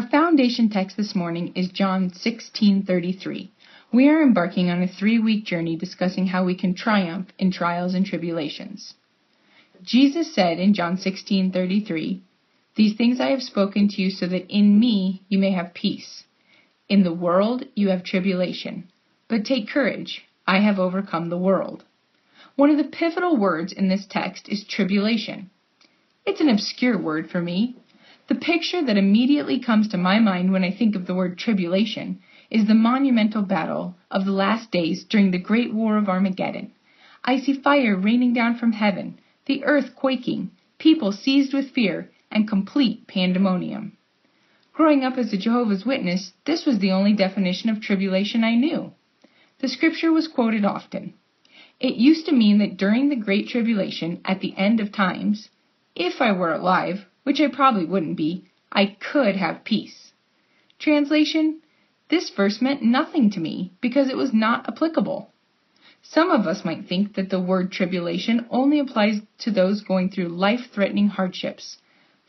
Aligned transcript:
Our 0.00 0.08
foundation 0.08 0.70
text 0.70 0.96
this 0.96 1.14
morning 1.14 1.52
is 1.54 1.68
John 1.68 2.08
16:33. 2.08 3.50
We 3.92 4.08
are 4.08 4.22
embarking 4.22 4.70
on 4.70 4.82
a 4.82 4.88
3-week 4.88 5.44
journey 5.44 5.76
discussing 5.76 6.28
how 6.28 6.42
we 6.42 6.54
can 6.54 6.72
triumph 6.72 7.28
in 7.38 7.50
trials 7.50 7.92
and 7.92 8.06
tribulations. 8.06 8.94
Jesus 9.82 10.34
said 10.34 10.58
in 10.58 10.72
John 10.72 10.96
16:33, 10.96 12.22
"These 12.76 12.94
things 12.94 13.20
I 13.20 13.28
have 13.28 13.42
spoken 13.42 13.88
to 13.88 14.00
you 14.00 14.10
so 14.10 14.26
that 14.26 14.48
in 14.48 14.80
me 14.80 15.20
you 15.28 15.38
may 15.38 15.50
have 15.50 15.74
peace. 15.74 16.24
In 16.88 17.02
the 17.02 17.12
world 17.12 17.66
you 17.74 17.90
have 17.90 18.02
tribulation, 18.02 18.88
but 19.28 19.44
take 19.44 19.68
courage, 19.68 20.24
I 20.46 20.60
have 20.60 20.78
overcome 20.78 21.28
the 21.28 21.36
world." 21.36 21.84
One 22.56 22.70
of 22.70 22.78
the 22.78 22.84
pivotal 22.84 23.36
words 23.36 23.70
in 23.70 23.88
this 23.88 24.06
text 24.06 24.48
is 24.48 24.64
tribulation. 24.64 25.50
It's 26.24 26.40
an 26.40 26.48
obscure 26.48 26.96
word 26.96 27.28
for 27.28 27.42
me. 27.42 27.74
The 28.30 28.36
picture 28.36 28.80
that 28.80 28.96
immediately 28.96 29.58
comes 29.58 29.88
to 29.88 29.98
my 29.98 30.20
mind 30.20 30.52
when 30.52 30.62
I 30.62 30.70
think 30.70 30.94
of 30.94 31.06
the 31.06 31.16
word 31.16 31.36
tribulation 31.36 32.20
is 32.48 32.64
the 32.64 32.74
monumental 32.74 33.42
battle 33.42 33.96
of 34.08 34.24
the 34.24 34.30
last 34.30 34.70
days 34.70 35.02
during 35.02 35.32
the 35.32 35.38
great 35.38 35.74
war 35.74 35.96
of 35.96 36.08
Armageddon. 36.08 36.70
I 37.24 37.40
see 37.40 37.54
fire 37.54 37.96
raining 37.96 38.32
down 38.32 38.54
from 38.54 38.70
heaven, 38.70 39.18
the 39.46 39.64
earth 39.64 39.96
quaking, 39.96 40.52
people 40.78 41.10
seized 41.10 41.52
with 41.52 41.72
fear, 41.72 42.12
and 42.30 42.46
complete 42.46 43.08
pandemonium. 43.08 43.96
Growing 44.74 45.02
up 45.02 45.18
as 45.18 45.32
a 45.32 45.36
Jehovah's 45.36 45.84
Witness, 45.84 46.32
this 46.44 46.64
was 46.64 46.78
the 46.78 46.92
only 46.92 47.14
definition 47.14 47.68
of 47.68 47.80
tribulation 47.80 48.44
I 48.44 48.54
knew. 48.54 48.92
The 49.58 49.66
scripture 49.66 50.12
was 50.12 50.28
quoted 50.28 50.64
often. 50.64 51.14
It 51.80 51.94
used 51.96 52.26
to 52.26 52.32
mean 52.32 52.58
that 52.58 52.76
during 52.76 53.08
the 53.08 53.16
Great 53.16 53.48
Tribulation, 53.48 54.20
at 54.24 54.38
the 54.38 54.56
end 54.56 54.78
of 54.78 54.92
times, 54.92 55.48
if 55.96 56.22
I 56.22 56.30
were 56.30 56.52
alive, 56.52 57.06
which 57.22 57.40
I 57.40 57.48
probably 57.48 57.84
wouldn't 57.84 58.16
be, 58.16 58.44
I 58.72 58.96
could 59.00 59.36
have 59.36 59.64
peace. 59.64 60.12
Translation 60.78 61.60
This 62.08 62.30
verse 62.30 62.62
meant 62.62 62.82
nothing 62.82 63.30
to 63.30 63.40
me 63.40 63.72
because 63.80 64.08
it 64.08 64.16
was 64.16 64.32
not 64.32 64.68
applicable. 64.68 65.30
Some 66.02 66.30
of 66.30 66.46
us 66.46 66.64
might 66.64 66.86
think 66.86 67.14
that 67.14 67.28
the 67.28 67.40
word 67.40 67.70
tribulation 67.70 68.46
only 68.50 68.78
applies 68.78 69.20
to 69.40 69.50
those 69.50 69.82
going 69.82 70.08
through 70.08 70.28
life 70.28 70.70
threatening 70.72 71.08
hardships, 71.08 71.76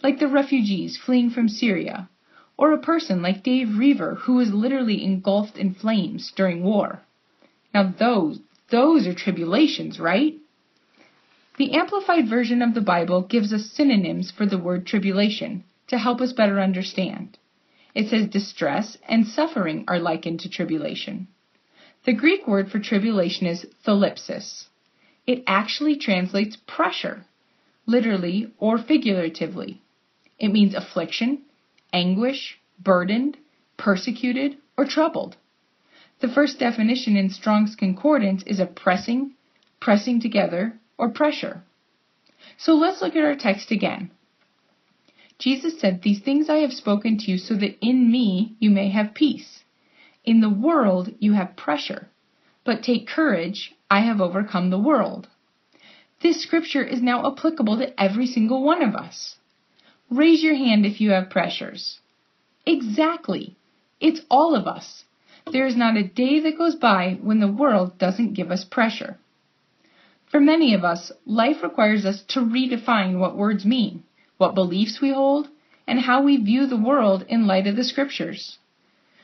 like 0.04 0.20
the 0.20 0.28
refugees 0.28 0.98
fleeing 0.98 1.30
from 1.30 1.48
Syria, 1.48 2.10
or 2.58 2.74
a 2.74 2.78
person 2.78 3.22
like 3.22 3.44
Dave 3.44 3.78
Roever 3.78 4.16
who 4.16 4.34
was 4.34 4.54
literally 4.54 5.04
engulfed 5.04 5.58
in 5.58 5.74
flames 5.74 6.32
during 6.36 6.64
war. 6.64 7.02
Now 7.74 7.94
those, 7.98 8.42
those 8.70 9.08
are 9.08 9.14
tribulations, 9.14 10.00
right? 10.00 10.36
The 11.62 11.74
Amplified 11.74 12.28
Version 12.28 12.64
of 12.64 12.74
the 12.74 12.82
Bible 12.82 13.22
gives 13.22 13.54
us 13.54 13.70
synonyms 13.70 14.32
for 14.32 14.48
the 14.48 14.58
word 14.58 14.88
tribulation 14.88 15.64
to 15.90 16.00
help 16.00 16.20
us 16.20 16.34
better 16.34 16.60
understand. 16.60 17.38
It 17.94 18.10
says 18.10 18.26
distress 18.26 18.98
and 19.08 19.28
suffering 19.28 19.86
are 19.88 20.00
likened 20.00 20.40
to 20.40 20.50
tribulation. 20.50 21.28
The 22.04 22.14
Greek 22.14 22.48
word 22.48 22.72
for 22.72 22.80
tribulation 22.80 23.46
is 23.46 23.68
thlipsis. 23.86 24.70
It 25.28 25.44
actually 25.46 25.98
translates 25.98 26.58
pressure, 26.66 27.28
literally 27.86 28.52
or 28.58 28.80
figuratively. 28.80 29.84
It 30.40 30.48
means 30.48 30.74
affliction, 30.74 31.44
anguish, 31.94 32.58
burdened, 32.80 33.38
persecuted, 33.78 34.58
or 34.80 34.86
troubled. 34.86 35.38
The 36.22 36.28
first 36.28 36.58
definition 36.58 37.16
in 37.16 37.30
Strong's 37.30 37.76
Concordance 37.76 38.42
is 38.48 38.60
a 38.60 38.66
pressing, 38.66 39.36
pressing 39.80 40.20
together, 40.20 40.80
or 41.02 41.10
pressure. 41.10 41.64
So 42.58 42.76
let's 42.76 43.02
look 43.02 43.16
at 43.16 43.26
our 43.26 43.36
text 43.36 43.72
again. 43.72 44.12
Jesus 45.40 45.80
said, 45.80 46.04
These 46.04 46.22
things 46.22 46.48
I 46.48 46.58
have 46.58 46.72
spoken 46.72 47.18
to 47.18 47.32
you 47.32 47.40
so 47.40 47.56
that 47.56 47.78
in 47.82 48.12
me 48.12 48.56
you 48.60 48.70
may 48.70 48.90
have 48.92 49.16
peace. 49.16 49.64
In 50.24 50.42
the 50.42 50.56
world 50.68 51.12
you 51.18 51.34
have 51.34 51.58
pressure, 51.58 52.08
but 52.64 52.84
take 52.84 53.08
courage, 53.08 53.74
I 53.90 54.02
have 54.02 54.22
overcome 54.22 54.70
the 54.70 54.86
world. 54.90 55.28
This 56.22 56.44
scripture 56.44 56.84
is 56.84 57.02
now 57.02 57.26
applicable 57.26 57.78
to 57.80 58.00
every 58.00 58.28
single 58.28 58.62
one 58.64 58.84
of 58.84 58.96
us. 58.96 59.38
Raise 60.12 60.44
your 60.44 60.56
hand 60.56 60.86
if 60.86 61.02
you 61.02 61.10
have 61.10 61.32
pressures. 61.32 62.00
Exactly. 62.68 63.56
It's 64.00 64.22
all 64.30 64.56
of 64.56 64.68
us. 64.68 65.06
There 65.52 65.66
is 65.66 65.76
not 65.76 65.98
a 65.98 66.04
day 66.04 66.40
that 66.42 66.60
goes 66.60 66.76
by 66.76 67.18
when 67.24 67.40
the 67.40 67.52
world 67.52 67.98
doesn't 67.98 68.34
give 68.34 68.52
us 68.52 68.64
pressure. 68.64 69.18
For 70.32 70.40
many 70.40 70.74
of 70.74 70.86
us, 70.86 71.12
life 71.26 71.62
requires 71.62 72.06
us 72.06 72.24
to 72.30 72.40
redefine 72.40 73.20
what 73.20 73.36
words 73.36 73.66
mean, 73.66 74.04
what 74.38 74.56
beliefs 74.56 75.02
we 75.02 75.12
hold, 75.12 75.50
and 75.86 76.00
how 76.00 76.24
we 76.24 76.38
view 76.38 76.68
the 76.68 76.78
world 76.78 77.26
in 77.28 77.48
light 77.48 77.68
of 77.68 77.76
the 77.76 77.84
scriptures. 77.84 78.58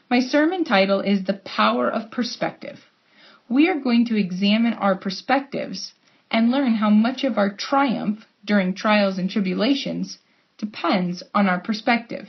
My 0.10 0.20
sermon 0.20 0.66
title 0.66 1.00
is 1.00 1.24
The 1.24 1.42
Power 1.46 1.90
of 1.90 2.12
Perspective. 2.12 2.84
We 3.48 3.70
are 3.70 3.80
going 3.80 4.06
to 4.08 4.20
examine 4.20 4.74
our 4.74 4.96
perspectives 4.96 5.94
and 6.30 6.52
learn 6.52 6.76
how 6.76 6.90
much 6.90 7.24
of 7.24 7.38
our 7.38 7.56
triumph 7.56 8.28
during 8.44 8.74
trials 8.74 9.18
and 9.18 9.30
tribulations 9.30 10.20
depends 10.58 11.24
on 11.34 11.48
our 11.48 11.62
perspective. 11.62 12.28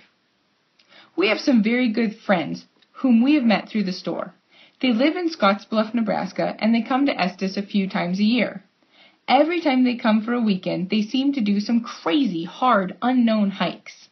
We 1.17 1.31
have 1.31 1.41
some 1.41 1.65
very 1.65 1.89
good 1.93 2.15
friends 2.15 2.65
whom 2.93 3.23
we 3.23 3.35
have 3.35 3.45
met 3.45 3.69
through 3.69 3.85
the 3.85 3.93
store. 3.93 4.35
They 4.81 4.93
live 4.93 5.17
in 5.17 5.31
Scottsbluff, 5.31 5.95
Nebraska, 5.95 6.57
and 6.61 6.73
they 6.73 6.83
come 6.83 7.07
to 7.07 7.21
Estes 7.21 7.57
a 7.57 7.63
few 7.63 7.89
times 7.89 8.21
a 8.21 8.25
year. 8.25 8.63
Every 9.29 9.61
time 9.61 9.85
they 9.85 9.97
come 9.97 10.23
for 10.23 10.33
a 10.33 10.41
weekend, 10.41 10.89
they 10.89 11.03
seem 11.03 11.35
to 11.35 11.43
do 11.43 11.61
some 11.61 11.83
crazy, 11.83 12.45
hard, 12.45 12.97
unknown 13.03 13.51
hikes. 13.51 14.09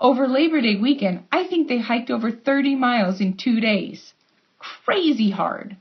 Over 0.00 0.26
Labor 0.26 0.62
Day 0.62 0.76
weekend, 0.76 1.24
I 1.30 1.44
think 1.44 1.68
they 1.68 1.76
hiked 1.76 2.10
over 2.10 2.30
30 2.30 2.74
miles 2.74 3.20
in 3.20 3.36
two 3.36 3.60
days. 3.60 4.14
Crazy 4.58 5.28
hard. 5.28 5.76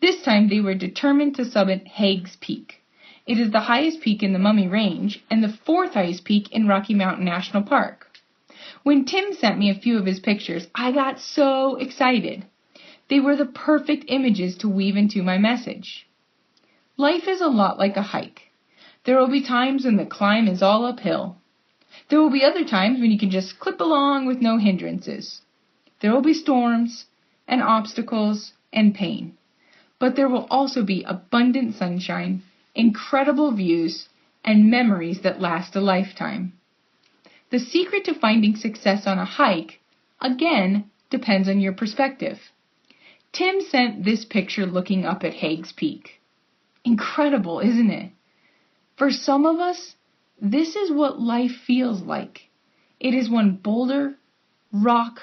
This 0.00 0.22
time 0.22 0.48
they 0.48 0.60
were 0.60 0.74
determined 0.74 1.34
to 1.34 1.44
summit 1.44 1.88
Hagues 1.88 2.36
Peak. 2.40 2.82
It 3.26 3.40
is 3.40 3.50
the 3.50 3.60
highest 3.62 4.00
peak 4.00 4.22
in 4.22 4.32
the 4.32 4.38
Mummy 4.38 4.68
Range 4.68 5.20
and 5.28 5.42
the 5.42 5.56
fourth 5.64 5.94
highest 5.94 6.24
peak 6.24 6.52
in 6.52 6.68
Rocky 6.68 6.94
Mountain 6.94 7.24
National 7.24 7.64
Park. 7.64 8.06
When 8.84 9.04
Tim 9.04 9.32
sent 9.32 9.58
me 9.58 9.68
a 9.68 9.74
few 9.74 9.98
of 9.98 10.06
his 10.06 10.20
pictures, 10.20 10.68
I 10.76 10.92
got 10.92 11.18
so 11.18 11.74
excited. 11.74 12.44
They 13.08 13.18
were 13.18 13.34
the 13.34 13.46
perfect 13.46 14.04
images 14.06 14.56
to 14.58 14.68
weave 14.68 14.96
into 14.96 15.24
my 15.24 15.38
message. 15.38 16.06
Life 17.02 17.26
is 17.26 17.40
a 17.40 17.48
lot 17.48 17.80
like 17.80 17.96
a 17.96 18.10
hike. 18.14 18.42
There 19.02 19.18
will 19.18 19.26
be 19.28 19.42
times 19.42 19.84
when 19.84 19.96
the 19.96 20.06
climb 20.06 20.46
is 20.46 20.62
all 20.62 20.84
uphill. 20.84 21.36
There 22.08 22.20
will 22.20 22.30
be 22.30 22.44
other 22.44 22.64
times 22.64 23.00
when 23.00 23.10
you 23.10 23.18
can 23.18 23.32
just 23.32 23.58
clip 23.58 23.80
along 23.80 24.26
with 24.26 24.40
no 24.40 24.56
hindrances. 24.56 25.40
There 25.98 26.12
will 26.12 26.22
be 26.22 26.32
storms 26.32 27.06
and 27.48 27.60
obstacles 27.60 28.52
and 28.72 28.94
pain. 28.94 29.36
But 29.98 30.14
there 30.14 30.28
will 30.28 30.46
also 30.48 30.84
be 30.84 31.02
abundant 31.02 31.74
sunshine, 31.74 32.44
incredible 32.72 33.50
views, 33.50 34.08
and 34.44 34.70
memories 34.70 35.22
that 35.22 35.40
last 35.40 35.74
a 35.74 35.80
lifetime. 35.80 36.52
The 37.50 37.58
secret 37.58 38.04
to 38.04 38.14
finding 38.14 38.54
success 38.54 39.08
on 39.08 39.18
a 39.18 39.24
hike, 39.24 39.80
again, 40.20 40.88
depends 41.10 41.48
on 41.48 41.58
your 41.58 41.72
perspective. 41.72 42.38
Tim 43.32 43.60
sent 43.60 44.04
this 44.04 44.24
picture 44.24 44.66
looking 44.66 45.04
up 45.04 45.24
at 45.24 45.34
Hagues 45.34 45.72
Peak. 45.74 46.21
Incredible, 46.84 47.60
isn't 47.60 47.90
it? 47.90 48.12
For 48.96 49.10
some 49.10 49.46
of 49.46 49.58
us, 49.58 49.94
this 50.40 50.74
is 50.74 50.90
what 50.90 51.20
life 51.20 51.52
feels 51.66 52.02
like. 52.02 52.50
It 52.98 53.14
is 53.14 53.30
one 53.30 53.56
boulder, 53.56 54.16
rock, 54.72 55.20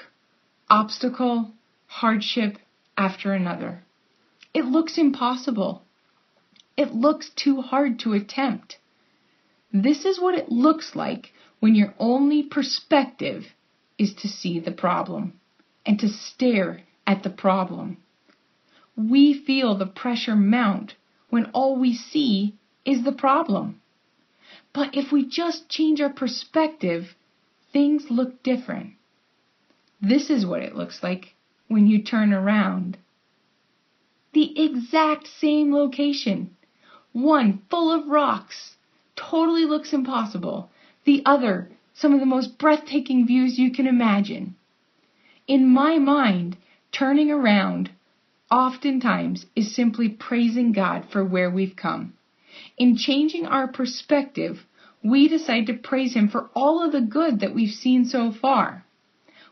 obstacle, 0.68 1.52
hardship 1.86 2.58
after 2.96 3.32
another. 3.32 3.82
It 4.54 4.64
looks 4.64 4.98
impossible. 4.98 5.82
It 6.76 6.94
looks 6.94 7.30
too 7.30 7.60
hard 7.60 7.98
to 8.00 8.14
attempt. 8.14 8.78
This 9.72 10.04
is 10.04 10.20
what 10.20 10.34
it 10.34 10.50
looks 10.50 10.96
like 10.96 11.32
when 11.60 11.74
your 11.74 11.94
only 11.98 12.42
perspective 12.42 13.44
is 13.98 14.14
to 14.14 14.28
see 14.28 14.58
the 14.58 14.72
problem 14.72 15.38
and 15.84 15.98
to 16.00 16.08
stare 16.08 16.80
at 17.06 17.22
the 17.22 17.30
problem. 17.30 17.98
We 18.96 19.34
feel 19.34 19.76
the 19.76 19.86
pressure 19.86 20.36
mount 20.36 20.94
when 21.30 21.46
all 21.46 21.76
we 21.76 21.94
see 21.94 22.54
is 22.84 23.04
the 23.04 23.12
problem. 23.12 23.80
But 24.72 24.94
if 24.94 25.10
we 25.10 25.24
just 25.24 25.68
change 25.68 26.00
our 26.00 26.12
perspective, 26.12 27.16
things 27.72 28.10
look 28.10 28.42
different. 28.42 28.94
This 30.00 30.30
is 30.30 30.46
what 30.46 30.62
it 30.62 30.76
looks 30.76 31.02
like 31.02 31.34
when 31.68 31.86
you 31.86 32.02
turn 32.02 32.32
around. 32.32 32.98
The 34.32 34.60
exact 34.60 35.26
same 35.26 35.74
location. 35.74 36.56
One 37.12 37.62
full 37.70 37.92
of 37.92 38.08
rocks. 38.08 38.76
Totally 39.16 39.64
looks 39.64 39.92
impossible. 39.92 40.70
The 41.04 41.22
other, 41.26 41.70
some 41.94 42.14
of 42.14 42.20
the 42.20 42.26
most 42.26 42.58
breathtaking 42.58 43.26
views 43.26 43.58
you 43.58 43.72
can 43.72 43.86
imagine. 43.86 44.54
In 45.46 45.66
my 45.68 45.98
mind, 45.98 46.56
turning 46.92 47.30
around 47.30 47.90
oftentimes 48.50 49.46
is 49.54 49.74
simply 49.74 50.08
praising 50.08 50.72
God 50.72 51.06
for 51.10 51.24
where 51.24 51.50
we've 51.50 51.76
come. 51.76 52.14
In 52.76 52.96
changing 52.96 53.46
our 53.46 53.68
perspective, 53.68 54.66
we 55.02 55.28
decide 55.28 55.66
to 55.66 55.74
praise 55.74 56.14
Him 56.14 56.28
for 56.28 56.50
all 56.54 56.84
of 56.84 56.92
the 56.92 57.00
good 57.00 57.40
that 57.40 57.54
we've 57.54 57.74
seen 57.74 58.04
so 58.04 58.32
far. 58.32 58.84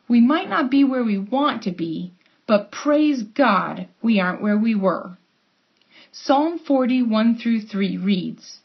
We 0.09 0.21
might 0.21 0.49
not 0.49 0.71
be 0.71 0.85
where 0.85 1.05
we 1.05 1.19
want 1.19 1.62
to 1.62 1.71
be, 1.71 2.12
but 2.47 2.73
praise 2.73 3.23
God, 3.23 3.89
we 4.03 4.19
aren't 4.19 4.43
where 4.43 4.56
we 4.56 4.75
were. 4.75 5.19
Psalm 6.11 6.59
41 6.59 7.37
through 7.37 7.61
3 7.61 7.97
reads, 7.99 8.61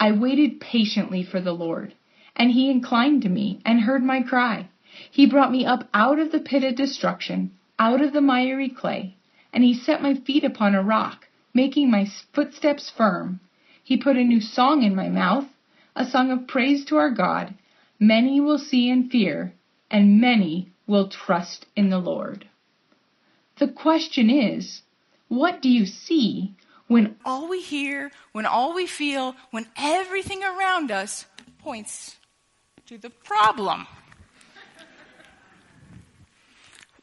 I 0.00 0.12
waited 0.12 0.60
patiently 0.60 1.22
for 1.22 1.40
the 1.40 1.52
Lord, 1.52 1.94
and 2.34 2.50
he 2.50 2.70
inclined 2.70 3.22
to 3.22 3.28
me 3.28 3.60
and 3.64 3.80
heard 3.80 4.02
my 4.02 4.22
cry. 4.22 4.68
He 5.10 5.26
brought 5.26 5.52
me 5.52 5.64
up 5.64 5.88
out 5.94 6.18
of 6.18 6.32
the 6.32 6.40
pit 6.40 6.64
of 6.64 6.74
destruction, 6.74 7.52
out 7.78 8.00
of 8.00 8.12
the 8.12 8.20
miry 8.20 8.68
clay, 8.68 9.16
and 9.52 9.62
he 9.62 9.74
set 9.74 10.02
my 10.02 10.14
feet 10.14 10.44
upon 10.44 10.74
a 10.74 10.82
rock, 10.82 11.28
making 11.52 11.90
my 11.90 12.06
footsteps 12.32 12.90
firm. 12.90 13.40
He 13.82 13.96
put 13.96 14.16
a 14.16 14.24
new 14.24 14.40
song 14.40 14.82
in 14.82 14.94
my 14.94 15.08
mouth, 15.08 15.46
a 15.94 16.06
song 16.06 16.30
of 16.30 16.46
praise 16.46 16.84
to 16.86 16.96
our 16.96 17.10
God. 17.10 17.54
Many 17.98 18.40
will 18.40 18.58
see 18.58 18.90
and 18.90 19.10
fear, 19.10 19.52
and 19.90 20.20
many 20.20 20.72
will 20.86 21.08
trust 21.08 21.66
in 21.76 21.90
the 21.90 21.98
Lord. 21.98 22.48
The 23.58 23.68
question 23.68 24.30
is, 24.30 24.82
what 25.28 25.60
do 25.60 25.68
you 25.68 25.86
see 25.86 26.54
when 26.88 27.16
all 27.24 27.48
we 27.48 27.60
hear, 27.60 28.10
when 28.32 28.46
all 28.46 28.74
we 28.74 28.86
feel, 28.86 29.34
when 29.50 29.66
everything 29.76 30.42
around 30.42 30.90
us 30.90 31.26
points 31.58 32.16
to 32.86 32.98
the 32.98 33.10
problem? 33.10 33.86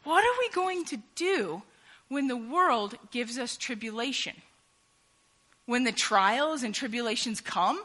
What 0.04 0.24
are 0.24 0.40
we 0.40 0.50
going 0.54 0.86
to 0.86 0.98
do 1.16 1.62
when 2.10 2.28
the 2.28 2.38
world 2.38 2.96
gives 3.12 3.38
us 3.38 3.56
tribulation? 3.56 4.36
When 5.66 5.84
the 5.84 5.92
trials 5.92 6.64
and 6.64 6.74
tribulations 6.74 7.42
come, 7.42 7.82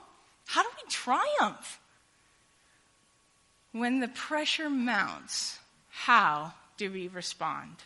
how 0.46 0.62
do 0.62 0.68
we 0.82 0.90
triumph? 0.90 1.80
When 3.72 4.00
the 4.00 4.08
pressure 4.08 4.70
mounts, 4.70 5.58
how 5.90 6.52
do 6.76 6.90
we 6.90 7.08
respond? 7.08 7.76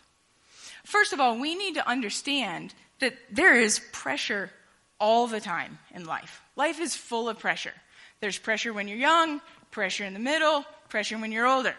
First 0.85 1.13
of 1.13 1.19
all, 1.19 1.37
we 1.37 1.55
need 1.55 1.75
to 1.75 1.87
understand 1.87 2.73
that 2.99 3.13
there 3.31 3.59
is 3.59 3.79
pressure 3.91 4.51
all 4.99 5.27
the 5.27 5.39
time 5.39 5.77
in 5.93 6.05
life. 6.05 6.41
Life 6.55 6.79
is 6.79 6.95
full 6.95 7.29
of 7.29 7.39
pressure. 7.39 7.73
There's 8.19 8.37
pressure 8.37 8.73
when 8.73 8.87
you're 8.87 8.97
young, 8.97 9.41
pressure 9.71 10.03
in 10.03 10.13
the 10.13 10.19
middle, 10.19 10.65
pressure 10.89 11.17
when 11.17 11.31
you're 11.31 11.47
older. 11.47 11.75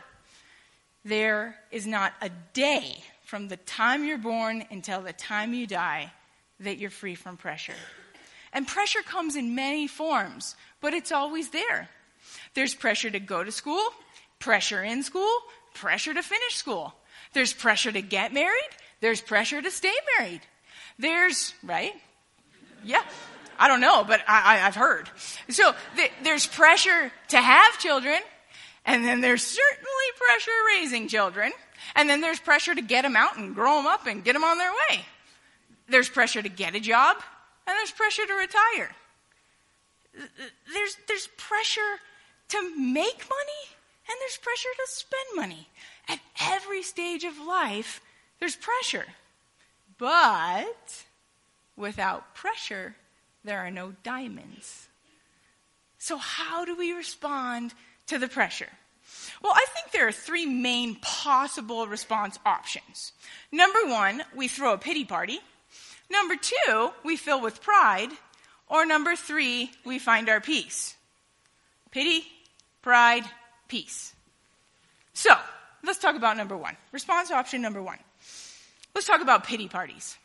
There 1.05 1.57
is 1.71 1.87
not 1.87 2.13
a 2.21 2.31
day 2.53 3.03
from 3.31 3.47
the 3.47 3.57
time 3.59 4.05
you're 4.05 4.19
born 4.19 4.65
until 4.73 5.03
the 5.03 5.13
time 5.13 5.55
you 5.55 5.65
die 5.65 6.11
that 6.59 6.79
you're 6.79 6.91
free 6.91 7.15
from 7.15 7.37
pressure. 7.37 7.79
And 8.53 8.67
pressure 8.67 9.03
comes 9.03 9.37
in 9.37 9.55
many 9.55 9.87
forms, 9.87 10.57
but 10.81 10.95
it's 10.95 11.13
always 11.13 11.51
there. 11.51 11.89
There's 12.55 12.75
pressure 12.75 13.09
to 13.09 13.21
go 13.21 13.45
to 13.45 13.53
school, 13.53 13.85
pressure 14.41 14.83
in 14.83 15.05
school, 15.05 15.31
pressure 15.75 16.13
to 16.13 16.23
finish 16.25 16.57
school. 16.57 16.93
There's 17.33 17.53
pressure 17.53 17.93
to 17.93 18.03
get 18.03 18.33
married, 18.33 18.71
there's 19.01 19.21
pressure 19.21 19.63
to 19.63 19.71
stay 19.71 19.95
married. 20.19 20.41
There's, 20.99 21.55
right? 21.63 21.93
Yeah. 22.85 23.05
I 23.61 23.69
don't 23.69 23.81
know, 23.81 24.03
but 24.03 24.23
I, 24.27 24.57
have 24.57 24.75
heard. 24.75 25.09
So 25.51 25.73
th- 25.95 26.11
there's 26.25 26.49
pressure 26.49 27.13
to 27.29 27.37
have 27.37 27.79
children, 27.79 28.19
and 28.85 29.05
then 29.05 29.21
there's 29.21 29.45
certainly 29.45 30.09
pressure 30.17 30.51
raising 30.67 31.07
children, 31.07 31.53
and 31.95 32.09
then 32.09 32.21
there's 32.21 32.41
pressure 32.41 32.75
to 32.75 32.83
get 32.83 33.03
them 33.03 33.17
out 33.17 33.37
and 33.37 33.55
grow 33.55 33.77
them 33.77 33.87
up 33.87 34.07
and 34.07 34.25
get 34.25 34.35
them 34.35 34.45
on 34.45 34.59
their 34.59 34.73
way. 34.73 35.05
There's 35.89 36.09
pressure 36.09 36.43
to 36.43 36.49
get 36.49 36.75
a 36.75 36.81
job, 36.81 37.17
and 37.67 37.77
there's 37.77 37.91
pressure 37.91 38.27
to 38.27 38.35
retire. 38.35 38.91
There's, 40.73 40.97
there's 41.09 41.29
pressure 41.37 42.01
to 42.49 42.63
make 42.77 43.19
money, 43.29 43.63
and 44.09 44.17
there's 44.21 44.39
pressure 44.39 44.69
to 44.77 44.87
spend 44.87 45.37
money. 45.37 45.69
At 46.09 46.21
every 46.41 46.83
stage 46.83 47.25
of 47.25 47.39
life, 47.39 48.01
there's 48.39 48.57
pressure. 48.57 49.07
But 49.99 51.05
without 51.77 52.35
pressure, 52.35 52.97
there 53.45 53.59
are 53.59 53.71
no 53.71 53.95
diamonds. 54.03 54.89
So, 55.99 56.17
how 56.17 56.65
do 56.65 56.75
we 56.77 56.93
respond 56.93 57.75
to 58.07 58.19
the 58.19 58.29
pressure? 58.29 58.71
Well, 59.43 59.53
I 59.55 59.67
think 59.75 59.93
there 59.93 60.07
are 60.07 60.13
three 60.13 60.47
main 60.47 60.97
possible 60.97 61.87
response 61.87 62.39
options. 62.45 63.13
Number 63.51 63.81
one, 63.87 64.23
we 64.35 64.49
throw 64.49 64.75
a 64.75 64.79
pity 64.79 65.05
party. 65.05 65.41
Number 66.11 66.35
two, 66.37 66.91
we 67.05 67.17
fill 67.17 67.41
with 67.41 67.63
pride. 67.63 68.11
Or 68.69 68.85
number 68.85 69.17
three, 69.17 69.73
we 69.85 69.99
find 69.99 70.29
our 70.29 70.41
peace. 70.41 70.95
Pity, 71.91 72.25
pride, 72.83 73.25
peace. 73.69 74.15
So, 75.15 75.35
let's 75.83 75.99
talk 75.99 76.17
about 76.17 76.37
number 76.37 76.57
one. 76.57 76.77
Response 76.93 77.31
option 77.31 77.63
number 77.63 77.83
one. 77.83 77.99
Let's 78.95 79.07
talk 79.07 79.23
about 79.23 79.45
pity 79.45 79.69
parties. 79.69 80.17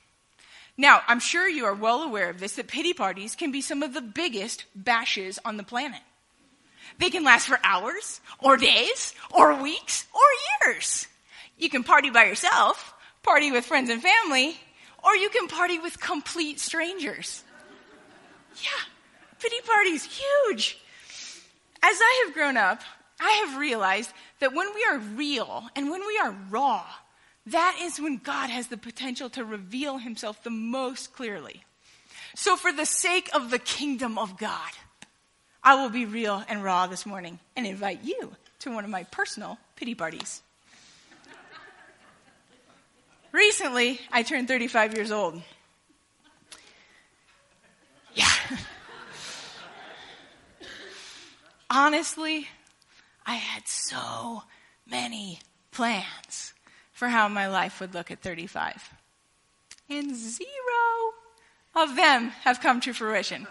Now, 0.78 1.02
I'm 1.08 1.20
sure 1.20 1.48
you 1.48 1.66
are 1.66 1.74
well 1.74 2.04
aware 2.04 2.30
of 2.30 2.40
this 2.40 2.56
that 2.56 2.68
pity 2.68 2.94
parties 2.94 3.36
can 3.36 3.52
be 3.52 3.62
some 3.62 3.82
of 3.82 3.94
the 3.94 4.02
biggest 4.02 4.66
bashes 4.76 5.40
on 5.46 5.58
the 5.58 5.64
planet. 5.64 6.02
They 7.00 7.10
can 7.10 7.24
last 7.24 7.48
for 7.48 7.60
hours, 7.64 8.22
or 8.40 8.58
days, 8.58 9.14
or 9.32 9.62
weeks, 9.62 10.06
or 10.14 10.68
years. 10.68 11.08
You 11.58 11.70
can 11.70 11.84
party 11.84 12.10
by 12.10 12.26
yourself, 12.26 12.94
party 13.24 13.52
with 13.52 13.66
friends 13.66 13.90
and 13.90 14.02
family, 14.02 14.58
or 15.04 15.16
you 15.16 15.30
can 15.30 15.48
party 15.48 15.80
with 15.80 16.00
complete 16.00 16.60
strangers. 16.60 17.44
Yeah, 18.62 19.40
pity 19.40 19.58
parties, 19.66 20.06
huge. 20.06 20.78
As 21.84 21.98
I 22.02 22.24
have 22.26 22.34
grown 22.34 22.58
up, 22.58 22.82
I 23.20 23.46
have 23.46 23.60
realized 23.60 24.12
that 24.40 24.54
when 24.54 24.74
we 24.74 24.86
are 24.90 24.98
real 24.98 25.68
and 25.76 25.90
when 25.90 26.02
we 26.06 26.20
are 26.24 26.36
raw, 26.50 26.84
that 27.48 27.78
is 27.81 28.00
when 28.00 28.18
God 28.18 28.50
has 28.50 28.68
the 28.68 28.78
potential 28.78 29.30
to 29.31 29.46
reveal 29.46 30.00
himself 30.00 30.42
the 30.44 30.50
most 30.50 31.14
clearly. 31.14 31.64
So, 32.36 32.58
for 32.58 32.72
the 32.72 32.86
sake 32.86 33.30
of 33.34 33.52
the 33.52 33.60
kingdom 33.60 34.18
of 34.18 34.38
God, 34.38 34.72
I 35.66 35.74
will 35.82 35.90
be 35.90 36.06
real 36.06 36.44
and 36.48 36.64
raw 36.64 36.86
this 36.86 37.08
morning 37.08 37.40
and 37.56 37.66
invite 37.66 38.04
you 38.04 38.36
to 38.60 38.72
one 38.72 38.84
of 38.84 38.92
my 38.92 39.04
personal 39.06 39.58
pity 39.76 39.96
parties. 39.96 40.44
Recently, 43.32 44.00
I 44.12 44.22
turned 44.22 44.48
35 44.48 44.94
years 44.94 45.12
old. 45.12 45.42
Yeah. 48.14 48.30
Honestly, 51.72 52.48
I 53.26 53.34
had 53.34 53.68
so 53.68 54.44
many 54.86 55.40
plans 55.72 56.54
for 56.92 57.08
how 57.08 57.28
my 57.28 57.48
life 57.48 57.80
would 57.82 57.96
look 57.96 58.12
at 58.12 58.22
35. 58.22 58.94
And 59.90 60.16
zero 60.16 60.45
of 61.74 61.95
them 61.95 62.30
have 62.44 62.62
come 62.62 62.80
to 62.81 62.94
fruition. 62.94 63.48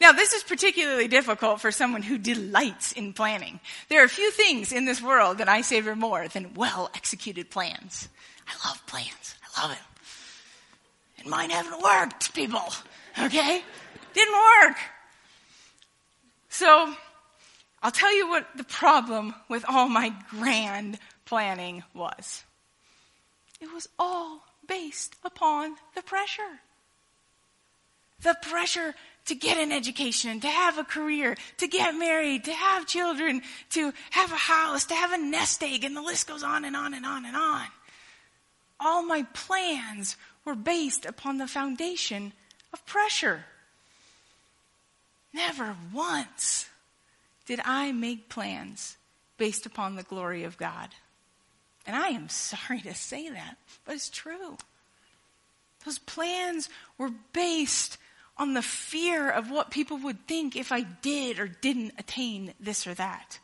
Now, 0.00 0.12
this 0.12 0.32
is 0.32 0.42
particularly 0.42 1.08
difficult 1.08 1.60
for 1.60 1.70
someone 1.70 2.02
who 2.02 2.18
delights 2.18 2.92
in 2.92 3.12
planning. 3.12 3.60
There 3.88 4.02
are 4.02 4.08
few 4.08 4.30
things 4.30 4.72
in 4.72 4.84
this 4.84 5.00
world 5.00 5.38
that 5.38 5.48
I 5.48 5.60
savor 5.60 5.94
more 5.94 6.28
than 6.28 6.54
well 6.54 6.90
executed 6.94 7.50
plans. 7.50 8.08
I 8.46 8.68
love 8.68 8.84
plans. 8.86 9.34
I 9.56 9.62
love 9.62 9.70
them. 9.70 9.84
And 11.18 11.28
mine 11.28 11.50
haven't 11.50 11.82
worked, 11.82 12.34
people. 12.34 12.62
Okay? 13.18 13.62
Didn't 14.12 14.34
work. 14.34 14.76
So, 16.48 16.94
I'll 17.82 17.90
tell 17.90 18.14
you 18.14 18.28
what 18.28 18.46
the 18.56 18.64
problem 18.64 19.34
with 19.48 19.64
all 19.68 19.88
my 19.88 20.14
grand 20.30 20.98
planning 21.24 21.82
was. 21.94 22.44
It 23.60 23.72
was 23.72 23.88
all 23.98 24.42
based 24.66 25.16
upon 25.24 25.76
the 25.94 26.02
pressure. 26.02 26.60
The 28.22 28.36
pressure 28.42 28.94
to 29.26 29.34
get 29.34 29.56
an 29.56 29.72
education, 29.72 30.40
to 30.40 30.48
have 30.48 30.78
a 30.78 30.84
career, 30.84 31.36
to 31.58 31.66
get 31.66 31.94
married, 31.94 32.44
to 32.44 32.52
have 32.52 32.86
children, 32.86 33.42
to 33.70 33.92
have 34.10 34.32
a 34.32 34.36
house, 34.36 34.84
to 34.86 34.94
have 34.94 35.12
a 35.12 35.18
nest 35.18 35.62
egg, 35.62 35.84
and 35.84 35.96
the 35.96 36.02
list 36.02 36.28
goes 36.28 36.42
on 36.42 36.64
and 36.64 36.76
on 36.76 36.92
and 36.94 37.06
on 37.06 37.24
and 37.24 37.36
on. 37.36 37.66
All 38.78 39.02
my 39.02 39.22
plans 39.32 40.16
were 40.44 40.54
based 40.54 41.06
upon 41.06 41.38
the 41.38 41.46
foundation 41.46 42.32
of 42.72 42.84
pressure. 42.84 43.44
Never 45.32 45.76
once 45.92 46.66
did 47.46 47.60
I 47.64 47.92
make 47.92 48.28
plans 48.28 48.96
based 49.38 49.66
upon 49.66 49.96
the 49.96 50.02
glory 50.02 50.44
of 50.44 50.58
God. 50.58 50.90
And 51.86 51.96
I 51.96 52.08
am 52.08 52.28
sorry 52.28 52.80
to 52.82 52.94
say 52.94 53.30
that, 53.30 53.56
but 53.84 53.94
it's 53.94 54.10
true. 54.10 54.58
Those 55.84 55.98
plans 55.98 56.68
were 56.98 57.10
based 57.32 57.98
on 58.36 58.54
the 58.54 58.62
fear 58.62 59.30
of 59.30 59.50
what 59.50 59.70
people 59.70 59.98
would 59.98 60.26
think 60.26 60.56
if 60.56 60.72
I 60.72 60.82
did 60.82 61.38
or 61.38 61.46
didn't 61.46 61.94
attain 61.98 62.52
this 62.58 62.86
or 62.86 62.94
that. 62.94 63.38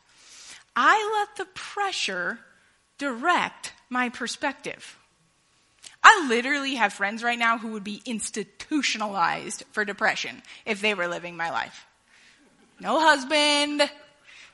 I 0.75 1.19
let 1.19 1.37
the 1.37 1.51
pressure 1.53 2.39
direct 2.97 3.73
my 3.89 4.09
perspective. 4.09 4.97
I 6.03 6.25
literally 6.27 6.75
have 6.75 6.93
friends 6.93 7.23
right 7.23 7.37
now 7.37 7.57
who 7.57 7.73
would 7.73 7.83
be 7.83 8.01
institutionalized 8.05 9.63
for 9.71 9.85
depression 9.85 10.41
if 10.65 10.81
they 10.81 10.93
were 10.93 11.07
living 11.07 11.37
my 11.37 11.51
life. 11.51 11.85
No 12.79 12.99
husband, 12.99 13.89